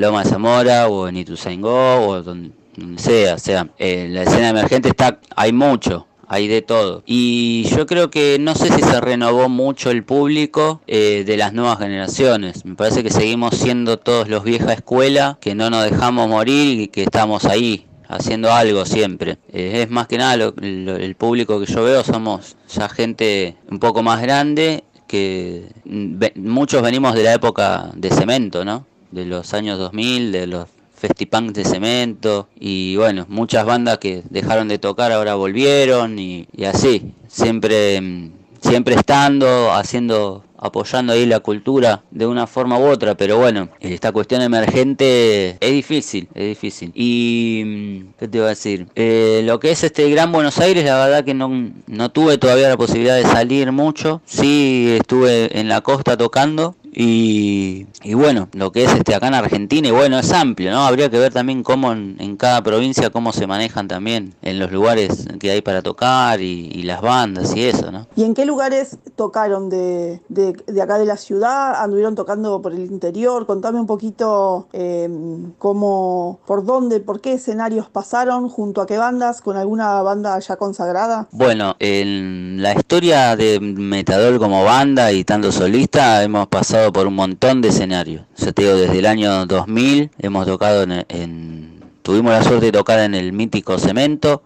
Loma 0.00 0.24
de 0.24 0.30
Zamora 0.30 0.88
o 0.88 1.08
en 1.08 1.16
Ituzaingó 1.16 2.06
o 2.06 2.22
donde, 2.22 2.50
sea. 2.96 3.34
O 3.34 3.38
sea, 3.38 3.68
en 3.78 4.14
la 4.14 4.22
escena 4.22 4.50
emergente 4.50 4.88
está, 4.88 5.18
hay 5.34 5.52
mucho, 5.52 6.06
hay 6.26 6.48
de 6.48 6.62
todo. 6.62 7.02
Y 7.06 7.64
yo 7.74 7.86
creo 7.86 8.10
que 8.10 8.38
no 8.40 8.54
sé 8.54 8.72
si 8.72 8.82
se 8.82 9.00
renovó 9.00 9.48
mucho 9.48 9.90
el 9.90 10.04
público 10.04 10.80
eh, 10.86 11.24
de 11.26 11.36
las 11.36 11.52
nuevas 11.52 11.78
generaciones. 11.78 12.64
Me 12.64 12.74
parece 12.74 13.02
que 13.02 13.10
seguimos 13.10 13.56
siendo 13.56 13.98
todos 13.98 14.28
los 14.28 14.44
vieja 14.44 14.72
escuela, 14.72 15.38
que 15.40 15.54
no 15.54 15.70
nos 15.70 15.84
dejamos 15.84 16.28
morir 16.28 16.80
y 16.80 16.88
que 16.88 17.02
estamos 17.02 17.44
ahí 17.44 17.88
haciendo 18.08 18.52
algo 18.52 18.84
siempre. 18.86 19.38
Eh, 19.52 19.82
es 19.82 19.90
más 19.90 20.06
que 20.06 20.18
nada 20.18 20.36
lo, 20.36 20.54
el 20.56 21.14
público 21.14 21.60
que 21.60 21.66
yo 21.66 21.84
veo, 21.84 22.02
somos 22.02 22.56
ya 22.68 22.88
gente 22.88 23.56
un 23.70 23.78
poco 23.78 24.02
más 24.02 24.20
grande, 24.20 24.84
que 25.08 25.72
ve, 25.84 26.32
muchos 26.36 26.82
venimos 26.82 27.14
de 27.14 27.24
la 27.24 27.34
época 27.34 27.90
de 27.94 28.10
cemento, 28.10 28.64
¿no? 28.64 28.86
De 29.10 29.24
los 29.24 29.52
años 29.54 29.78
2000, 29.78 30.30
de 30.30 30.46
los 30.46 30.68
festipunk 30.94 31.52
de 31.52 31.64
cemento 31.64 32.48
y 32.58 32.96
bueno, 32.96 33.24
muchas 33.28 33.64
bandas 33.64 33.98
que 33.98 34.22
dejaron 34.30 34.68
de 34.68 34.78
tocar 34.78 35.12
ahora 35.12 35.34
volvieron 35.34 36.18
y, 36.18 36.46
y 36.52 36.64
así, 36.64 37.14
siempre, 37.28 38.00
siempre 38.60 38.94
estando, 38.96 39.72
haciendo 39.72 40.44
apoyando 40.58 41.12
ahí 41.12 41.26
la 41.26 41.40
cultura 41.40 42.02
de 42.10 42.26
una 42.26 42.46
forma 42.46 42.78
u 42.78 42.84
otra, 42.84 43.16
pero 43.16 43.38
bueno, 43.38 43.68
esta 43.80 44.12
cuestión 44.12 44.42
emergente 44.42 45.56
es 45.60 45.72
difícil, 45.72 46.28
es 46.34 46.46
difícil. 46.48 46.92
Y, 46.94 48.04
¿qué 48.18 48.28
te 48.28 48.38
iba 48.38 48.46
a 48.46 48.50
decir? 48.50 48.86
Eh, 48.94 49.42
lo 49.44 49.60
que 49.60 49.70
es 49.70 49.84
este 49.84 50.08
Gran 50.10 50.32
Buenos 50.32 50.58
Aires, 50.58 50.84
la 50.84 51.04
verdad 51.04 51.24
que 51.24 51.34
no, 51.34 51.72
no 51.86 52.10
tuve 52.10 52.38
todavía 52.38 52.68
la 52.68 52.76
posibilidad 52.76 53.16
de 53.16 53.22
salir 53.22 53.72
mucho, 53.72 54.20
sí 54.24 54.96
estuve 54.98 55.58
en 55.58 55.68
la 55.68 55.80
costa 55.80 56.16
tocando, 56.16 56.74
y, 57.00 57.86
y, 58.02 58.14
bueno, 58.14 58.48
lo 58.54 58.72
que 58.72 58.82
es 58.82 58.92
este 58.92 59.14
acá 59.14 59.28
en 59.28 59.34
Argentina, 59.34 59.86
y 59.86 59.92
bueno, 59.92 60.18
es 60.18 60.32
amplio, 60.32 60.72
¿no? 60.72 60.84
Habría 60.84 61.08
que 61.08 61.20
ver 61.20 61.32
también 61.32 61.62
cómo 61.62 61.92
en, 61.92 62.16
en 62.18 62.36
cada 62.36 62.60
provincia, 62.60 63.10
cómo 63.10 63.32
se 63.32 63.46
manejan 63.46 63.86
también 63.86 64.34
en 64.42 64.58
los 64.58 64.72
lugares 64.72 65.28
que 65.38 65.52
hay 65.52 65.62
para 65.62 65.80
tocar 65.80 66.40
y, 66.40 66.72
y, 66.74 66.82
las 66.82 67.00
bandas 67.00 67.54
y 67.54 67.66
eso, 67.66 67.92
¿no? 67.92 68.08
¿Y 68.16 68.24
en 68.24 68.34
qué 68.34 68.44
lugares 68.44 68.98
tocaron 69.14 69.70
de, 69.70 70.20
de, 70.28 70.54
de 70.66 70.82
acá 70.82 70.98
de 70.98 71.06
la 71.06 71.16
ciudad? 71.16 71.80
¿Anduvieron 71.80 72.16
tocando 72.16 72.60
por 72.60 72.72
el 72.72 72.80
interior? 72.80 73.46
Contame 73.46 73.78
un 73.78 73.86
poquito 73.86 74.66
eh, 74.72 75.08
cómo, 75.58 76.40
por 76.48 76.64
dónde, 76.64 76.98
por 76.98 77.20
qué 77.20 77.34
escenarios 77.34 77.88
pasaron, 77.88 78.48
junto 78.48 78.80
a 78.80 78.88
qué 78.88 78.98
bandas, 78.98 79.40
con 79.40 79.56
alguna 79.56 80.02
banda 80.02 80.36
ya 80.40 80.56
consagrada. 80.56 81.28
Bueno, 81.30 81.76
en 81.78 82.60
la 82.60 82.72
historia 82.74 83.36
de 83.36 83.60
Metadol 83.60 84.40
como 84.40 84.64
banda 84.64 85.12
y 85.12 85.22
tanto 85.22 85.52
solista, 85.52 86.24
hemos 86.24 86.48
pasado 86.48 86.87
por 86.92 87.06
un 87.06 87.14
montón 87.14 87.60
de 87.60 87.68
escenarios. 87.68 88.22
Yo 88.36 88.52
te 88.52 88.62
digo, 88.62 88.76
desde 88.76 88.98
el 88.98 89.06
año 89.06 89.46
2000 89.46 90.10
hemos 90.18 90.46
tocado 90.46 90.82
en, 90.82 91.78
Tuvimos 92.02 92.32
la 92.32 92.42
suerte 92.42 92.66
de 92.66 92.72
tocar 92.72 93.00
en 93.00 93.14
el 93.14 93.34
mítico 93.34 93.78
Cemento, 93.78 94.42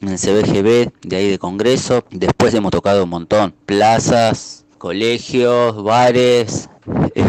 en 0.00 0.08
el 0.08 0.18
CBGB, 0.18 0.90
de 1.02 1.16
ahí 1.16 1.30
de 1.30 1.38
Congreso. 1.38 2.04
Después 2.10 2.52
hemos 2.54 2.72
tocado 2.72 3.04
un 3.04 3.10
montón. 3.10 3.54
Plazas, 3.66 4.64
colegios, 4.78 5.80
bares, 5.84 6.68
eh, 7.14 7.24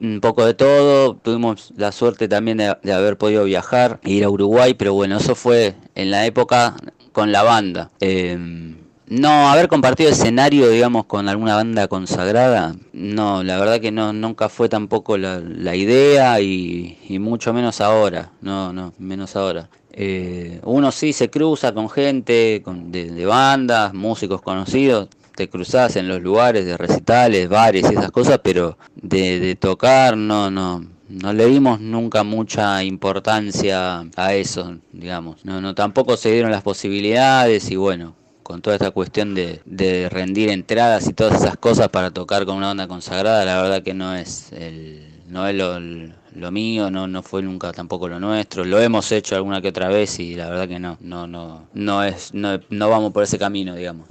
un 0.00 0.20
poco 0.20 0.44
de 0.44 0.54
todo. 0.54 1.14
Tuvimos 1.14 1.72
la 1.76 1.92
suerte 1.92 2.26
también 2.26 2.58
de, 2.58 2.92
haber 2.92 3.18
podido 3.18 3.44
viajar 3.44 4.00
e 4.02 4.10
ir 4.10 4.24
a 4.24 4.30
Uruguay, 4.30 4.74
pero 4.74 4.94
bueno, 4.94 5.18
eso 5.18 5.36
fue 5.36 5.76
en 5.94 6.10
la 6.10 6.26
época 6.26 6.74
con 7.12 7.30
la 7.30 7.44
banda. 7.44 7.92
Eh, 8.00 8.74
no, 9.10 9.48
haber 9.48 9.68
compartido 9.68 10.10
escenario, 10.10 10.68
digamos, 10.68 11.06
con 11.06 11.28
alguna 11.28 11.54
banda 11.54 11.88
consagrada, 11.88 12.74
no, 12.92 13.42
la 13.42 13.58
verdad 13.58 13.80
que 13.80 13.90
no, 13.90 14.12
nunca 14.12 14.48
fue 14.48 14.68
tampoco 14.68 15.16
la, 15.16 15.40
la 15.40 15.74
idea 15.74 16.40
y, 16.40 16.98
y, 17.08 17.18
mucho 17.18 17.52
menos 17.52 17.80
ahora, 17.80 18.30
no, 18.40 18.72
no, 18.72 18.92
menos 18.98 19.34
ahora. 19.36 19.68
Eh, 19.92 20.60
uno 20.64 20.92
sí 20.92 21.12
se 21.12 21.30
cruza 21.30 21.72
con 21.72 21.88
gente 21.90 22.62
con, 22.64 22.92
de, 22.92 23.10
de, 23.10 23.26
bandas, 23.26 23.94
músicos 23.94 24.42
conocidos, 24.42 25.08
te 25.34 25.48
cruzas 25.48 25.96
en 25.96 26.06
los 26.06 26.20
lugares 26.20 26.66
de 26.66 26.76
recitales, 26.76 27.48
bares 27.48 27.86
y 27.90 27.94
esas 27.94 28.10
cosas, 28.10 28.40
pero 28.42 28.76
de, 28.94 29.40
de 29.40 29.56
tocar, 29.56 30.16
no, 30.16 30.50
no, 30.50 30.84
no 31.08 31.32
le 31.32 31.46
dimos 31.46 31.80
nunca 31.80 32.22
mucha 32.24 32.84
importancia 32.84 34.04
a 34.16 34.34
eso, 34.34 34.76
digamos. 34.92 35.44
No, 35.44 35.60
no 35.60 35.74
tampoco 35.74 36.16
se 36.16 36.30
dieron 36.30 36.50
las 36.50 36.62
posibilidades 36.62 37.70
y 37.70 37.76
bueno, 37.76 38.14
con 38.48 38.62
toda 38.62 38.76
esta 38.76 38.92
cuestión 38.92 39.34
de, 39.34 40.08
rendir 40.10 40.48
entradas 40.48 41.06
y 41.06 41.12
todas 41.12 41.42
esas 41.42 41.58
cosas 41.58 41.90
para 41.90 42.10
tocar 42.10 42.46
con 42.46 42.56
una 42.56 42.68
banda 42.68 42.88
consagrada, 42.88 43.44
la 43.44 43.60
verdad 43.60 43.82
que 43.82 43.92
no 43.92 44.14
es 44.14 44.50
el 44.52 45.22
no 45.28 45.46
es 45.46 45.54
lo, 45.54 46.50
mío, 46.50 46.90
no, 46.90 47.06
no 47.06 47.22
fue 47.22 47.42
nunca 47.42 47.72
tampoco 47.72 48.08
lo 48.08 48.18
nuestro. 48.18 48.64
Lo 48.64 48.80
hemos 48.80 49.12
hecho 49.12 49.36
alguna 49.36 49.60
que 49.60 49.68
otra 49.68 49.88
vez 49.88 50.18
y 50.18 50.34
la 50.34 50.48
verdad 50.48 50.66
que 50.66 50.78
no, 50.78 50.96
no, 51.00 51.26
no, 51.26 51.64
no 51.74 52.02
es, 52.02 52.32
no, 52.32 52.58
no 52.70 52.88
vamos 52.88 53.12
por 53.12 53.22
ese 53.22 53.38
camino, 53.38 53.74
digamos. 53.74 54.08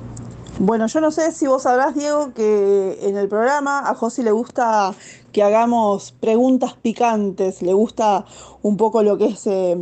Bueno, 0.60 0.86
yo 0.86 1.02
no 1.02 1.10
sé 1.10 1.32
si 1.32 1.48
vos 1.48 1.64
sabrás, 1.64 1.96
Diego, 1.96 2.32
que 2.36 3.00
en 3.02 3.18
el 3.18 3.28
programa 3.28 3.90
a 3.90 3.96
Josi 3.96 4.22
le 4.22 4.32
gusta 4.32 4.94
que 5.32 5.42
hagamos 5.42 6.12
preguntas 6.12 6.76
picantes, 6.80 7.64
le 7.64 7.74
gusta 7.74 8.26
un 8.62 8.78
poco 8.78 9.02
lo 9.02 9.18
que 9.18 9.30
es 9.30 9.48
eh, 9.48 9.76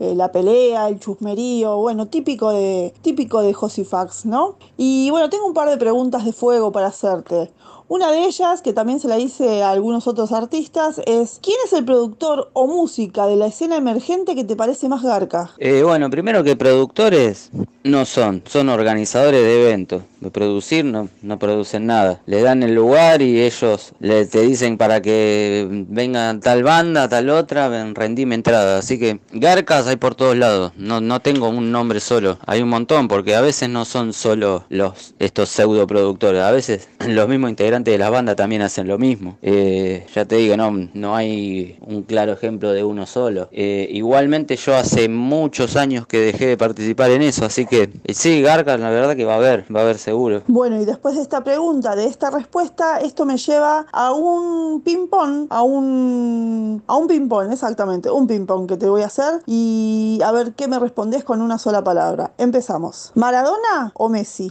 eh, 0.00 0.14
la 0.14 0.30
pelea, 0.30 0.88
el 0.88 1.00
chusmerío, 1.00 1.76
bueno, 1.78 2.06
típico 2.06 2.50
de, 2.50 2.94
típico 3.02 3.42
de 3.42 3.52
Josifax, 3.52 4.26
¿no? 4.26 4.56
Y 4.76 5.10
bueno, 5.10 5.28
tengo 5.28 5.46
un 5.46 5.54
par 5.54 5.68
de 5.68 5.76
preguntas 5.76 6.24
de 6.24 6.32
fuego 6.32 6.72
para 6.72 6.88
hacerte. 6.88 7.50
Una 7.90 8.10
de 8.10 8.26
ellas, 8.26 8.60
que 8.60 8.74
también 8.74 9.00
se 9.00 9.08
la 9.08 9.18
hice 9.18 9.62
a 9.62 9.70
algunos 9.70 10.06
otros 10.06 10.32
artistas, 10.32 11.00
es 11.06 11.40
¿quién 11.42 11.56
es 11.64 11.72
el 11.72 11.86
productor 11.86 12.50
o 12.52 12.66
música 12.66 13.26
de 13.26 13.36
la 13.36 13.46
escena 13.46 13.76
emergente 13.76 14.34
que 14.34 14.44
te 14.44 14.56
parece 14.56 14.90
más 14.90 15.02
garca? 15.02 15.52
Eh, 15.56 15.82
bueno, 15.82 16.10
primero 16.10 16.44
que 16.44 16.54
productores 16.54 17.50
no 17.84 18.04
son, 18.04 18.42
son 18.46 18.68
organizadores 18.68 19.42
de 19.42 19.62
eventos. 19.62 20.02
De 20.20 20.30
producir 20.30 20.84
no, 20.84 21.08
no 21.22 21.38
producen 21.38 21.86
nada. 21.86 22.20
Le 22.26 22.42
dan 22.42 22.62
el 22.62 22.74
lugar 22.74 23.22
y 23.22 23.40
ellos 23.42 23.92
le, 24.00 24.26
te 24.26 24.42
dicen 24.42 24.76
para 24.76 25.00
que 25.00 25.66
venga 25.88 26.38
tal 26.40 26.62
banda, 26.62 27.08
tal 27.08 27.30
otra, 27.30 27.68
ven, 27.68 27.94
rendime 27.94 28.34
entrada. 28.34 28.78
Así 28.78 28.98
que 28.98 29.20
garcas 29.32 29.86
hay 29.86 29.96
por 29.96 30.14
todos 30.14 30.36
lados. 30.36 30.72
No, 30.76 31.00
no 31.00 31.20
tengo 31.20 31.48
un 31.48 31.70
nombre 31.70 32.00
solo. 32.00 32.38
Hay 32.46 32.62
un 32.62 32.68
montón 32.68 33.08
porque 33.08 33.34
a 33.34 33.40
veces 33.40 33.68
no 33.68 33.84
son 33.84 34.12
solo 34.12 34.64
los 34.68 35.14
estos 35.18 35.48
pseudo 35.48 35.86
productores. 35.86 36.42
A 36.42 36.50
veces 36.50 36.88
los 37.06 37.28
mismos 37.28 37.50
integrantes 37.50 37.92
de 37.92 37.98
la 37.98 38.10
banda 38.10 38.34
también 38.34 38.62
hacen 38.62 38.88
lo 38.88 38.98
mismo. 38.98 39.38
Eh, 39.42 40.06
ya 40.14 40.24
te 40.24 40.36
digo, 40.36 40.56
no, 40.56 40.88
no 40.94 41.16
hay 41.16 41.76
un 41.80 42.02
claro 42.02 42.32
ejemplo 42.32 42.72
de 42.72 42.84
uno 42.84 43.06
solo. 43.06 43.48
Eh, 43.52 43.88
igualmente 43.90 44.56
yo 44.56 44.76
hace 44.76 45.08
muchos 45.08 45.76
años 45.76 46.06
que 46.06 46.18
dejé 46.18 46.46
de 46.46 46.56
participar 46.56 47.10
en 47.10 47.22
eso, 47.22 47.44
así 47.44 47.66
que 47.66 47.90
eh, 48.04 48.14
sí, 48.14 48.40
garcas 48.42 48.80
la 48.80 48.90
verdad 48.90 49.16
que 49.16 49.24
va 49.24 49.34
a 49.34 49.36
haber, 49.36 49.64
va 49.74 49.80
a 49.80 49.82
haber 49.84 49.98
seguro. 50.08 50.42
Bueno, 50.46 50.80
y 50.80 50.84
después 50.86 51.16
de 51.16 51.22
esta 51.22 51.44
pregunta, 51.44 51.94
de 51.94 52.06
esta 52.06 52.30
respuesta, 52.30 52.98
esto 53.00 53.26
me 53.26 53.36
lleva 53.36 53.84
a 53.92 54.12
un 54.12 54.80
ping-pong, 54.80 55.46
a 55.50 55.62
un, 55.62 56.82
a 56.86 56.96
un 56.96 57.06
ping-pong, 57.06 57.52
exactamente, 57.52 58.10
un 58.10 58.26
ping-pong 58.26 58.66
que 58.66 58.76
te 58.78 58.88
voy 58.88 59.02
a 59.02 59.06
hacer 59.06 59.42
y 59.46 60.18
a 60.24 60.32
ver 60.32 60.52
qué 60.54 60.66
me 60.66 60.78
respondes 60.78 61.24
con 61.24 61.42
una 61.42 61.58
sola 61.58 61.84
palabra. 61.84 62.30
Empezamos. 62.38 63.12
¿Maradona 63.14 63.92
o 63.94 64.08
Messi? 64.08 64.50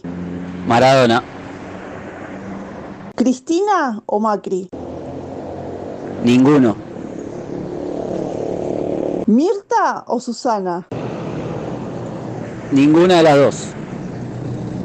Maradona, 0.67 1.24
¿Cristina 3.15 4.04
o 4.06 4.20
Macri? 4.20 4.70
ninguno. 6.24 6.76
¿Mirta 9.26 10.04
o 10.08 10.20
Susana? 10.20 10.88
Ninguna 12.72 13.17
de 13.17 13.24
las 13.24 13.38
dos. 13.38 13.77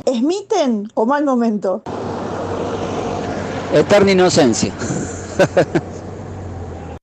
¿Smitten 0.06 0.90
o 0.94 1.06
mal 1.06 1.24
momento? 1.24 1.82
Eterna 3.72 4.10
inocencia. 4.12 4.72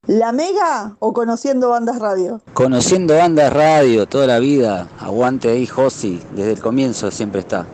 ¿La 0.08 0.32
Mega 0.32 0.96
o 1.00 1.14
conociendo 1.14 1.70
bandas 1.70 2.00
radio? 2.00 2.42
Conociendo 2.54 3.16
bandas 3.16 3.54
radio 3.54 4.08
toda 4.08 4.28
la 4.28 4.40
vida. 4.40 4.88
Aguante 5.00 5.50
ahí, 5.50 5.66
Josi. 5.66 6.22
Desde 6.36 6.54
el 6.54 6.60
comienzo 6.60 7.10
siempre 7.12 7.42
está. 7.42 7.68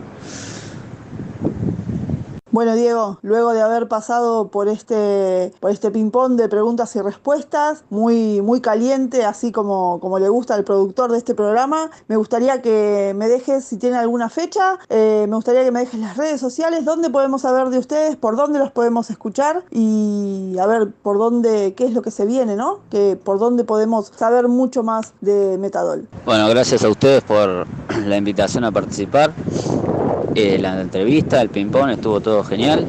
Bueno, 2.56 2.74
Diego, 2.74 3.20
luego 3.22 3.52
de 3.52 3.62
haber 3.62 3.90
pasado 3.90 4.48
por 4.48 4.70
este, 4.70 5.52
por 5.60 5.72
este 5.72 5.92
ping-pong 5.92 6.38
de 6.38 6.48
preguntas 6.48 6.96
y 6.96 7.02
respuestas, 7.02 7.84
muy, 7.90 8.40
muy 8.40 8.62
caliente, 8.62 9.26
así 9.26 9.52
como, 9.52 10.00
como 10.00 10.20
le 10.20 10.30
gusta 10.30 10.56
al 10.56 10.64
productor 10.64 11.12
de 11.12 11.18
este 11.18 11.36
programa, 11.36 11.92
me 12.08 12.16
gustaría 12.16 12.62
que 12.62 13.14
me 13.14 13.28
dejes, 13.28 13.66
si 13.66 13.76
tiene 13.76 13.98
alguna 13.98 14.30
fecha, 14.30 14.80
eh, 14.88 15.26
me 15.28 15.36
gustaría 15.36 15.66
que 15.66 15.72
me 15.72 15.82
dejes 15.82 16.00
las 16.00 16.16
redes 16.16 16.40
sociales, 16.40 16.86
dónde 16.86 17.10
podemos 17.10 17.42
saber 17.42 17.68
de 17.68 17.78
ustedes, 17.78 18.16
por 18.16 18.38
dónde 18.38 18.58
los 18.58 18.72
podemos 18.72 19.10
escuchar 19.10 19.66
y 19.70 20.56
a 20.58 20.66
ver 20.66 20.94
por 21.04 21.18
dónde, 21.18 21.74
qué 21.76 21.84
es 21.84 21.92
lo 21.92 22.02
que 22.04 22.12
se 22.12 22.26
viene, 22.26 22.56
¿no? 22.56 22.80
Que 22.90 23.20
por 23.22 23.38
dónde 23.38 23.66
podemos 23.66 24.14
saber 24.16 24.48
mucho 24.48 24.82
más 24.82 25.12
de 25.20 25.58
Metadol. 25.58 26.08
Bueno, 26.26 26.48
gracias 26.48 26.86
a 26.86 26.88
ustedes 26.88 27.22
por 27.22 27.68
la 28.06 28.16
invitación 28.16 28.64
a 28.64 28.72
participar. 28.72 29.34
Eh, 30.34 30.58
la 30.60 30.82
entrevista, 30.82 31.42
el 31.42 31.50
ping-pong, 31.50 31.92
estuvo 31.92 32.20
todo 32.20 32.44
genial. 32.44 32.86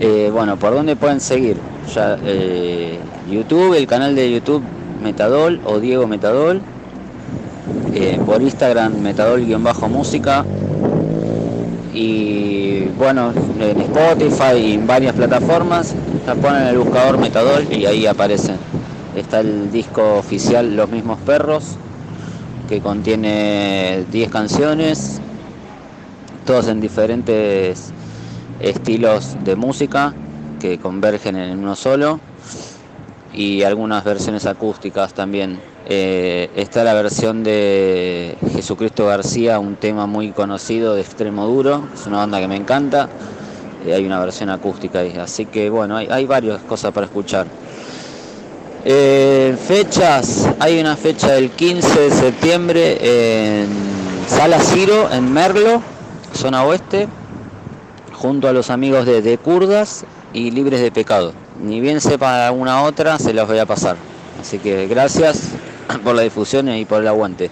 Eh, 0.00 0.30
bueno, 0.32 0.56
¿por 0.56 0.74
dónde 0.74 0.96
pueden 0.96 1.20
seguir? 1.20 1.56
Ya, 1.94 2.18
eh, 2.24 2.98
YouTube, 3.30 3.74
el 3.74 3.86
canal 3.86 4.14
de 4.14 4.32
YouTube 4.32 4.62
Metadol 5.02 5.60
o 5.64 5.78
Diego 5.80 6.06
Metadol. 6.06 6.60
Por 8.24 8.40
Instagram 8.40 9.00
Metadol-música. 9.00 10.44
Y 11.92 12.84
bueno, 12.98 13.32
en 13.60 13.80
Spotify 13.82 14.56
y 14.56 14.74
en 14.74 14.86
varias 14.86 15.14
plataformas. 15.14 15.94
Ya 16.26 16.34
ponen 16.34 16.62
el 16.68 16.78
buscador 16.78 17.18
Metadol 17.18 17.66
y 17.70 17.84
ahí 17.84 18.06
aparecen. 18.06 18.56
Está 19.14 19.40
el 19.40 19.70
disco 19.70 20.14
oficial 20.16 20.74
Los 20.74 20.88
mismos 20.88 21.18
perros, 21.20 21.76
que 22.68 22.80
contiene 22.80 24.04
10 24.10 24.30
canciones, 24.30 25.20
todos 26.44 26.68
en 26.68 26.80
diferentes 26.80 27.92
estilos 28.60 29.36
de 29.44 29.56
música 29.56 30.14
que 30.60 30.78
convergen 30.78 31.36
en 31.36 31.58
uno 31.58 31.76
solo. 31.76 32.20
Y 33.32 33.62
algunas 33.62 34.04
versiones 34.04 34.46
acústicas 34.46 35.14
también. 35.14 35.58
Eh, 35.86 36.50
está 36.54 36.84
la 36.84 36.94
versión 36.94 37.42
de 37.42 38.36
Jesucristo 38.54 39.06
García, 39.06 39.58
un 39.58 39.74
tema 39.74 40.06
muy 40.06 40.30
conocido 40.30 40.94
de 40.94 41.00
Extremo 41.00 41.46
Duro, 41.46 41.88
es 41.92 42.06
una 42.06 42.18
banda 42.18 42.38
que 42.38 42.46
me 42.46 42.54
encanta, 42.54 43.08
eh, 43.84 43.92
hay 43.92 44.06
una 44.06 44.20
versión 44.20 44.48
acústica 44.50 45.00
ahí, 45.00 45.12
así 45.18 45.46
que 45.46 45.70
bueno, 45.70 45.96
hay, 45.96 46.06
hay 46.08 46.24
varias 46.24 46.60
cosas 46.62 46.92
para 46.92 47.06
escuchar. 47.06 47.48
Eh, 48.84 49.56
fechas, 49.66 50.48
hay 50.60 50.80
una 50.80 50.96
fecha 50.96 51.32
del 51.32 51.50
15 51.50 52.00
de 52.00 52.10
septiembre 52.10 53.62
en 53.62 53.68
Sala 54.28 54.60
Ciro, 54.60 55.08
en 55.12 55.32
Merlo, 55.32 55.82
zona 56.34 56.64
oeste, 56.64 57.08
junto 58.12 58.48
a 58.48 58.52
los 58.52 58.70
amigos 58.70 59.06
de 59.06 59.38
Kurdas 59.38 60.04
y 60.32 60.50
Libres 60.50 60.80
de 60.80 60.90
Pecado. 60.90 61.32
Ni 61.60 61.80
bien 61.80 62.00
sepa 62.00 62.46
alguna 62.46 62.82
otra, 62.82 63.18
se 63.18 63.32
los 63.32 63.46
voy 63.46 63.58
a 63.58 63.66
pasar. 63.66 63.96
Así 64.40 64.58
que 64.58 64.86
gracias 64.86 65.50
por 66.04 66.14
la 66.14 66.22
difusión 66.22 66.68
y 66.68 66.84
por 66.84 67.02
el 67.02 67.08
aguante. 67.08 67.50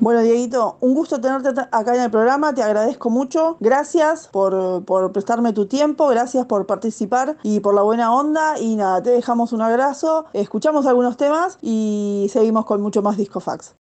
Bueno, 0.00 0.20
Dieguito, 0.20 0.76
un 0.80 0.94
gusto 0.94 1.20
tenerte 1.20 1.48
acá 1.72 1.96
en 1.96 2.02
el 2.02 2.10
programa, 2.10 2.54
te 2.54 2.62
agradezco 2.62 3.10
mucho. 3.10 3.56
Gracias 3.58 4.28
por 4.28 4.84
prestarme 5.12 5.52
tu 5.52 5.66
tiempo, 5.66 6.06
gracias 6.06 6.46
por 6.46 6.66
participar 6.66 7.36
y 7.42 7.58
por 7.58 7.74
la 7.74 7.82
buena 7.82 8.14
onda. 8.14 8.60
Y 8.60 8.76
nada, 8.76 9.02
te 9.02 9.10
dejamos 9.10 9.52
un 9.52 9.60
abrazo, 9.60 10.26
escuchamos 10.32 10.86
algunos 10.86 11.16
temas 11.16 11.58
y 11.62 12.28
seguimos 12.32 12.64
con 12.64 12.80
mucho 12.80 13.02
más 13.02 13.16
Discofax. 13.16 13.77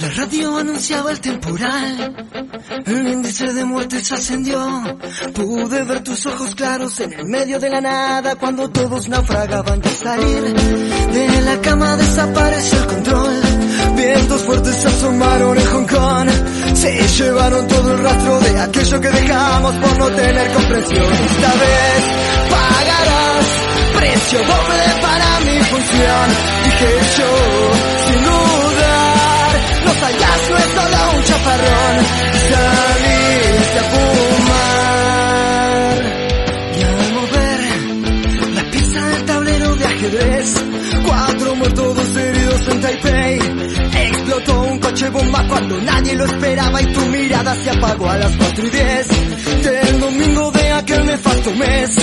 La 0.00 0.08
radio 0.16 0.56
anunciaba 0.56 1.10
el 1.10 1.20
temporal. 1.20 2.28
El 2.86 3.08
índice 3.08 3.52
de 3.52 3.64
muertes 3.64 4.12
ascendió. 4.12 4.60
Pude 5.34 5.84
ver 5.84 6.02
tus 6.02 6.26
ojos 6.26 6.54
claros 6.54 6.98
en 7.00 7.12
el 7.12 7.26
medio 7.26 7.58
de 7.58 7.70
la 7.70 7.80
nada 7.80 8.36
cuando 8.36 8.68
todos 8.70 9.08
naufragaban 9.08 9.80
de 9.80 9.90
salir. 9.90 10.42
De 11.12 11.40
la 11.42 11.60
cama 11.60 11.96
desapareció 11.96 12.78
el 12.78 12.86
control. 12.86 13.40
Vientos 13.96 14.42
fuertes 14.42 14.76
se 14.76 14.88
asomaron 14.88 15.58
en 15.58 15.66
Hong 15.66 15.86
Kong. 15.86 16.30
Se 16.74 17.08
llevaron 17.08 17.68
todo 17.68 17.92
el 17.92 18.02
rastro 18.02 18.40
de 18.40 18.60
aquello 18.60 19.00
que 19.00 19.10
dejamos 19.10 19.74
por 19.76 19.98
no 19.98 20.08
tener 20.08 20.52
comprensión. 20.52 21.12
Esta 21.12 21.52
vez 21.54 22.02
pagarás 22.50 23.46
precio 23.96 24.38
doble 24.38 25.02
para 25.02 25.40
mi 25.40 25.58
función. 25.64 26.28
Dije 26.64 26.90
yo, 27.18 27.79
chaparrón. 31.40 31.96
A 33.72 33.82
fumar. 34.42 35.20
Y 36.76 36.78
mover 37.14 37.60
la 38.54 38.62
pieza 38.70 39.00
del 39.06 39.24
tablero 39.24 39.76
de 39.76 39.84
ajedrez, 39.84 40.54
cuatro 41.06 41.56
muertos, 41.56 41.96
dos 41.96 42.16
heridos 42.16 42.68
en 42.68 42.80
Taipei. 42.80 43.38
Explotó 44.06 44.60
un 44.62 44.78
coche 44.78 45.08
bomba 45.10 45.46
cuando 45.48 45.80
nadie 45.80 46.14
lo 46.14 46.24
esperaba 46.24 46.82
y 46.82 46.86
tu 46.86 47.00
mirada 47.06 47.54
se 47.54 47.70
apagó 47.70 48.08
a 48.08 48.16
las 48.18 48.36
4 48.36 48.66
y 48.66 48.70
10 48.70 49.08
del 49.62 50.00
domingo 50.00 50.50
de 50.52 50.72
aquel 50.72 51.06
nefasto 51.06 51.50
mes. 51.52 51.96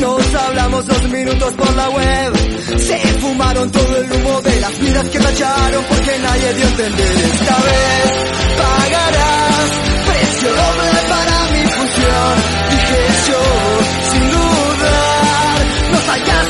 Nos 0.00 0.34
hablamos 0.34 0.86
dos 0.86 1.02
minutos 1.10 1.52
por 1.54 1.76
la 1.76 1.90
web. 1.90 2.32
Se 2.78 2.98
fumaron 3.20 3.70
todo 3.70 3.96
el 3.96 4.12
humo 4.12 4.40
de 4.42 4.60
las 4.60 4.78
vidas 4.80 5.08
que 5.08 5.18
tacharon 5.18 5.84
porque 5.84 6.18
nadie 6.18 6.54
dio 6.54 6.66
entender. 6.66 7.16
Esta 7.32 7.56
vez 7.56 8.39
pagarás 8.60 9.70
precio 10.06 10.48
doble 10.60 11.00
para 11.08 11.36
mi 11.52 11.62
función. 11.76 12.34
Dije 12.70 13.00
yo, 13.28 13.42
sin 14.10 14.24
dudar, 14.30 15.58
no 15.92 15.98
fallas, 16.08 16.48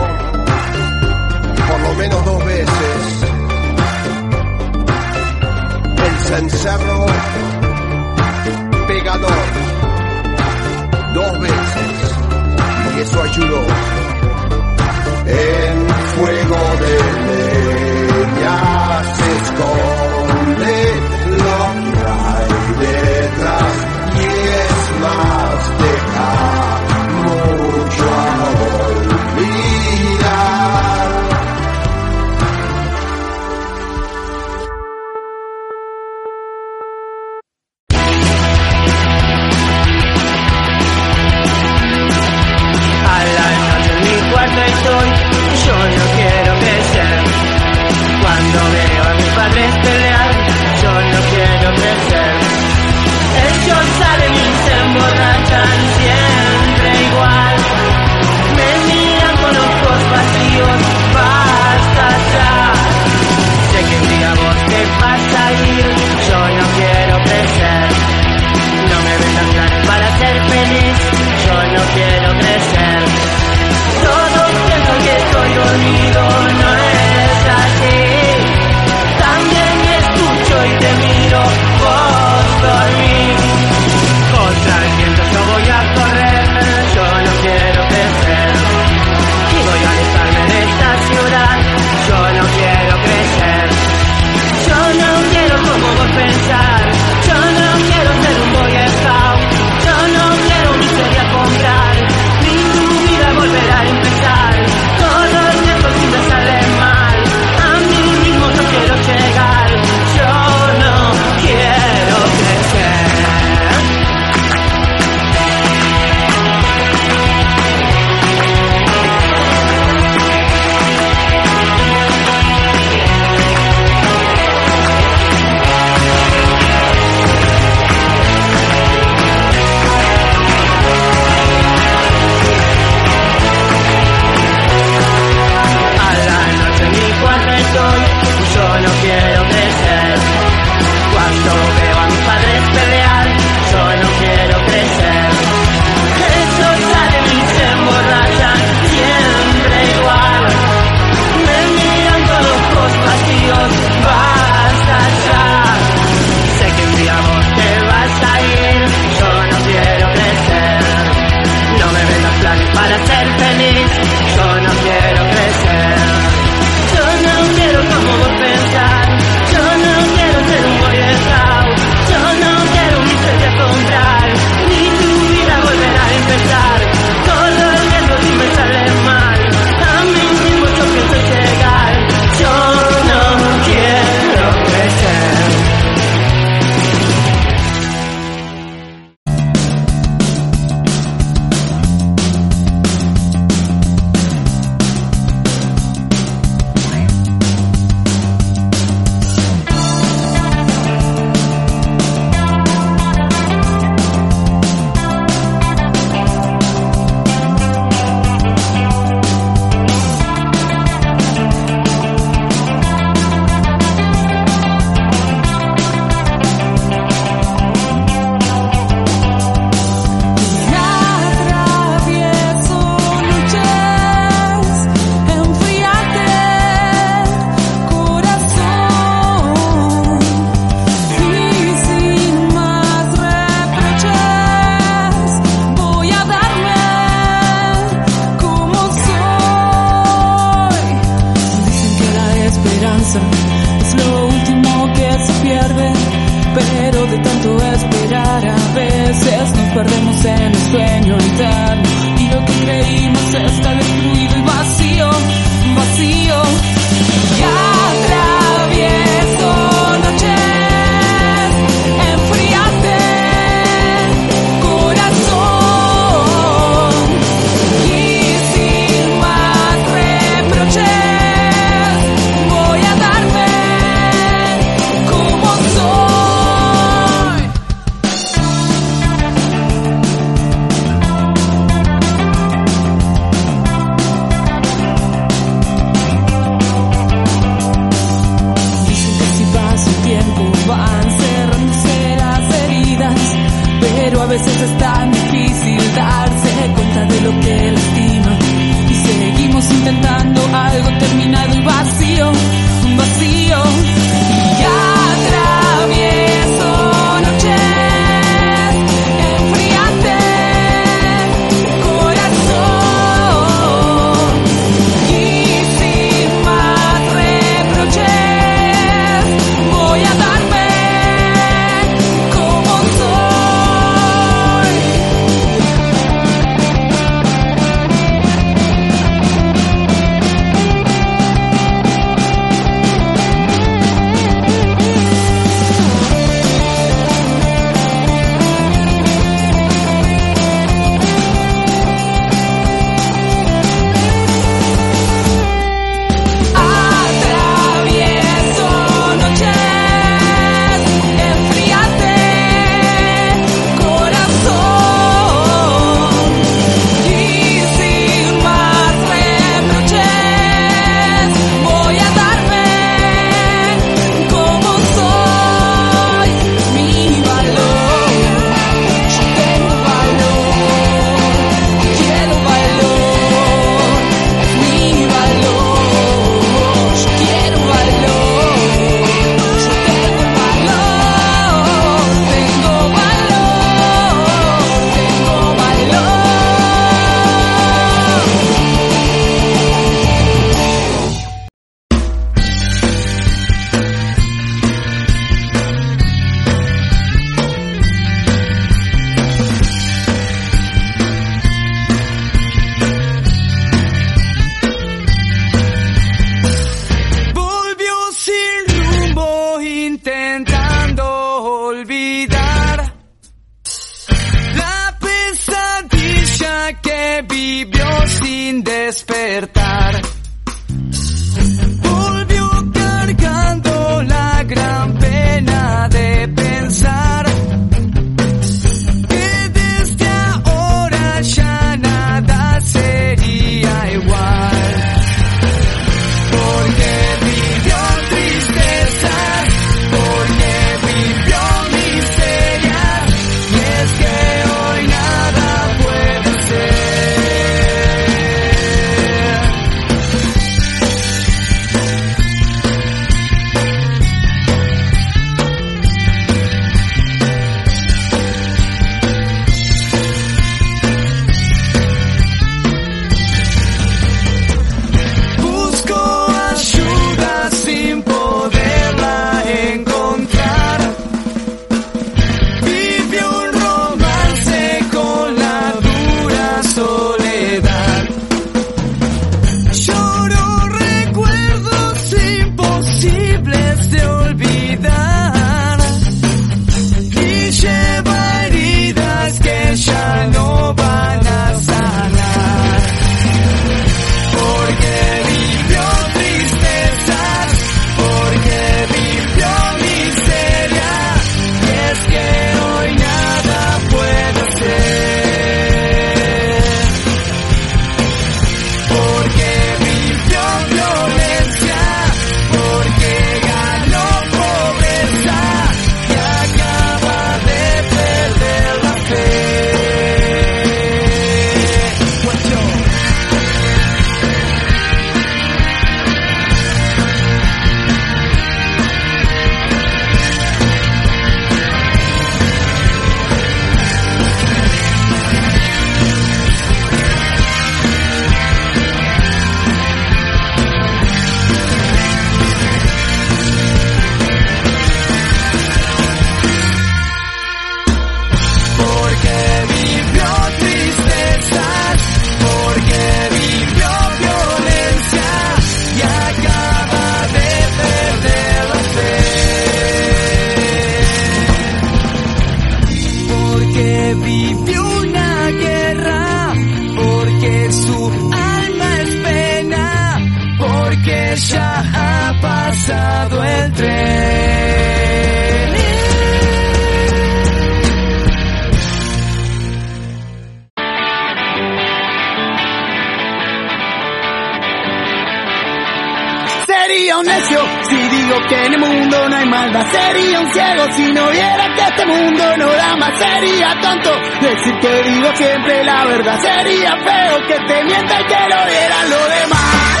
decir 594.64 594.80
que 594.80 595.10
digo 595.10 595.28
siempre 595.36 595.84
la 595.84 596.04
verdad. 596.06 596.40
Sería 596.40 596.96
feo 596.96 597.46
que 597.46 597.54
te 597.66 597.84
mienta 597.84 598.20
y 598.20 598.24
que 598.24 598.34
lo 598.34 598.66
vieran 598.66 599.10
lo 599.10 599.28
demás. 599.28 600.00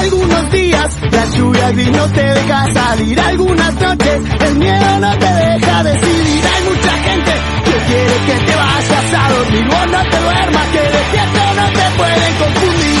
Algunos 0.00 0.50
días 0.50 0.96
la 1.12 1.24
lluvia 1.26 1.70
gris 1.72 1.90
no 1.90 2.08
te 2.08 2.22
deja 2.22 2.72
salir. 2.72 3.20
Algunas 3.20 3.74
noches 3.74 4.20
el 4.40 4.54
miedo 4.56 4.98
no 5.00 5.18
te 5.18 5.26
deja 5.26 5.82
decidir. 5.84 6.44
Hay 6.54 6.64
mucha 6.64 6.92
gente 6.92 7.32
que 7.64 7.92
quiere 7.92 8.16
que 8.26 8.46
te 8.46 8.56
vayas 8.56 9.14
a 9.14 9.32
dormir. 9.32 9.64
Vos 9.66 9.86
no 9.90 10.10
te 10.10 10.20
duermas, 10.20 10.66
que 10.68 10.80
despierto 10.80 11.54
no 11.56 11.66
te 11.72 11.96
pueden 11.96 12.34
confundir. 12.38 12.91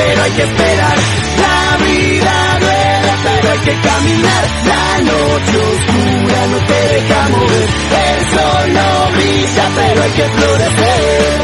Pero 0.00 0.22
hay 0.22 0.30
que 0.32 0.42
esperar. 0.42 0.98
La 1.44 1.84
vida 1.84 2.34
duele, 2.60 3.12
pero 3.24 3.46
hay 3.52 3.58
que 3.58 3.74
caminar. 3.88 4.44
La 4.72 4.86
noche 5.10 5.56
oscura 5.72 6.40
no 6.52 6.58
te 6.68 6.80
deja 6.94 7.28
mover. 7.28 7.68
El 8.06 8.20
sol 8.32 8.66
no 8.78 8.88
brilla, 9.16 9.66
pero 9.76 10.02
hay 10.02 10.12
que 10.18 10.26
florecer. 10.36 11.40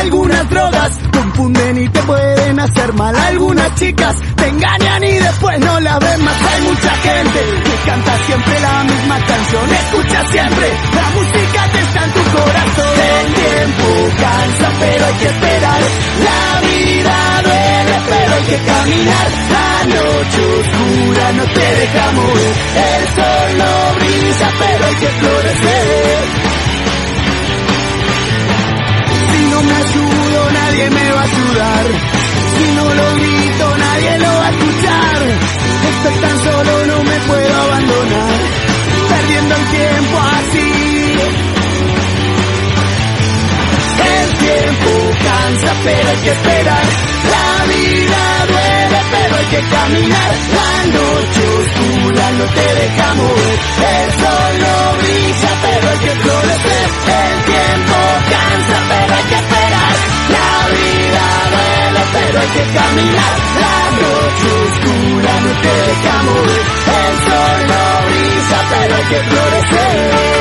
Algunas 0.00 0.50
drogas 0.50 0.92
confunden 1.12 1.78
y 1.84 1.88
te 1.88 2.02
pueden 2.02 2.35
hacer 2.62 2.92
mal. 2.94 3.14
Algunas 3.14 3.74
chicas 3.76 4.16
te 4.36 4.48
engañan 4.48 5.04
y 5.04 5.12
después 5.12 5.58
no 5.60 5.80
la 5.80 5.98
ven 5.98 6.24
más. 6.24 6.36
Hay 6.42 6.62
mucha 6.62 6.90
gente 6.96 7.40
que 7.64 7.90
canta 7.90 8.18
siempre 8.26 8.60
la 8.60 8.84
misma 8.84 9.18
canción. 9.26 9.70
Escucha 9.70 10.30
siempre, 10.30 10.66
la 10.94 11.10
música 11.16 11.70
que 11.72 11.80
está 11.80 12.04
en 12.04 12.12
tu 12.12 12.22
corazón. 12.36 12.94
El 13.16 13.34
tiempo 13.34 13.86
cansa, 14.16 14.68
pero 14.80 15.06
hay 15.06 15.14
que 15.14 15.26
esperar. 15.26 15.80
La 16.26 16.60
vida 16.66 17.42
duele, 17.44 17.96
pero 18.08 18.34
hay 18.34 18.42
que 18.44 18.58
caminar. 18.64 19.28
La 19.56 19.84
noche 19.94 20.40
oscura 20.60 21.32
no 21.32 21.44
te 21.44 21.66
deja 21.80 22.12
mover. 22.12 22.54
El 22.76 23.02
sol 23.16 23.48
no 23.58 23.94
brilla, 23.96 24.48
pero 24.58 24.86
hay 24.86 24.94
que 24.94 25.08
florecer. 25.20 26.24
Si 29.32 29.40
no 29.50 29.62
me 29.62 29.74
ayudo, 29.74 30.50
nadie 30.52 30.90
me 30.90 31.12
va 31.12 31.20
a 31.20 31.24
ayudar. 31.24 32.25
Si 32.56 32.66
no 32.76 32.84
lo 32.94 33.14
grito, 33.16 33.76
nadie 33.76 34.18
lo 34.18 34.32
va 34.40 34.46
a 34.46 34.50
escuchar. 34.50 35.16
Estoy 35.90 36.14
tan 36.20 36.44
solo, 36.44 36.86
no 36.86 37.04
me 37.04 37.18
puedo 37.28 37.54
abandonar. 37.62 38.34
Perdiendo 39.10 39.54
el 39.56 39.64
tiempo 39.76 40.16
así. 40.38 40.70
El 43.98 44.28
tiempo 44.46 44.90
cansa, 45.24 45.72
pero 45.84 46.08
hay 46.08 46.16
que 46.16 46.30
esperar. 46.30 46.84
La 47.34 47.64
vida 47.72 48.22
duele, 48.48 49.00
pero 49.10 49.36
hay 49.36 49.46
que 49.46 49.60
caminar. 49.76 50.32
La 50.56 50.72
noche 50.96 51.42
oscura 51.60 52.30
no 52.38 52.44
te 52.44 52.66
deja 52.80 53.14
mover. 53.14 53.58
El 53.94 54.10
sol 54.20 54.52
no 54.64 54.96
brilla, 55.02 55.50
pero 55.62 55.90
hay 55.90 55.98
que 55.98 56.14
florecer. 56.22 56.88
El 57.06 57.44
tiempo 57.44 57.96
cansa, 58.30 58.76
pero 58.88 59.14
hay 59.14 59.24
que 59.24 59.34
esperar. 59.34 60.25
Vida 60.72 61.24
duele, 61.52 62.02
pero 62.12 62.40
hay 62.40 62.48
que 62.48 62.64
caminar. 62.78 63.34
La 63.62 63.78
noche 64.02 64.46
oscura 64.66 65.32
no 65.40 65.52
te 65.62 65.72
deja 65.86 66.22
mover. 66.22 66.64
El 67.00 67.14
sol 67.26 67.58
no 67.70 67.82
brilla, 68.06 68.60
pero 68.70 68.94
hay 68.96 69.04
que 69.04 69.20
florecer. 69.28 70.35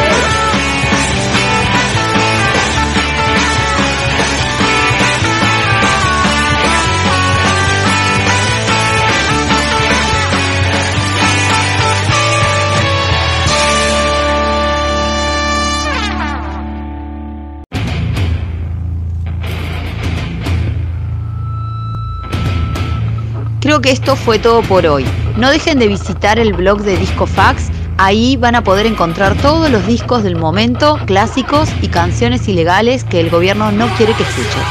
Creo 23.75 23.81
que 23.81 23.91
esto 23.91 24.15
fue 24.15 24.39
todo 24.39 24.61
por 24.61 24.85
hoy. 24.87 25.05
No 25.35 25.49
dejen 25.49 25.79
de 25.79 25.89
visitar 25.89 26.39
el 26.39 26.53
blog 26.53 26.83
de 26.83 26.95
Discofax. 26.95 27.69
Ahí 27.97 28.37
van 28.37 28.55
a 28.55 28.63
poder 28.63 28.85
encontrar 28.85 29.35
todos 29.35 29.69
los 29.69 29.85
discos 29.85 30.23
del 30.23 30.37
momento, 30.37 30.97
clásicos 31.05 31.69
y 31.81 31.89
canciones 31.89 32.47
ilegales 32.47 33.03
que 33.03 33.19
el 33.19 33.29
gobierno 33.29 33.73
no 33.73 33.87
quiere 33.97 34.13
que 34.13 34.23
escuchen. 34.23 34.61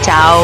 Chao. 0.00 0.40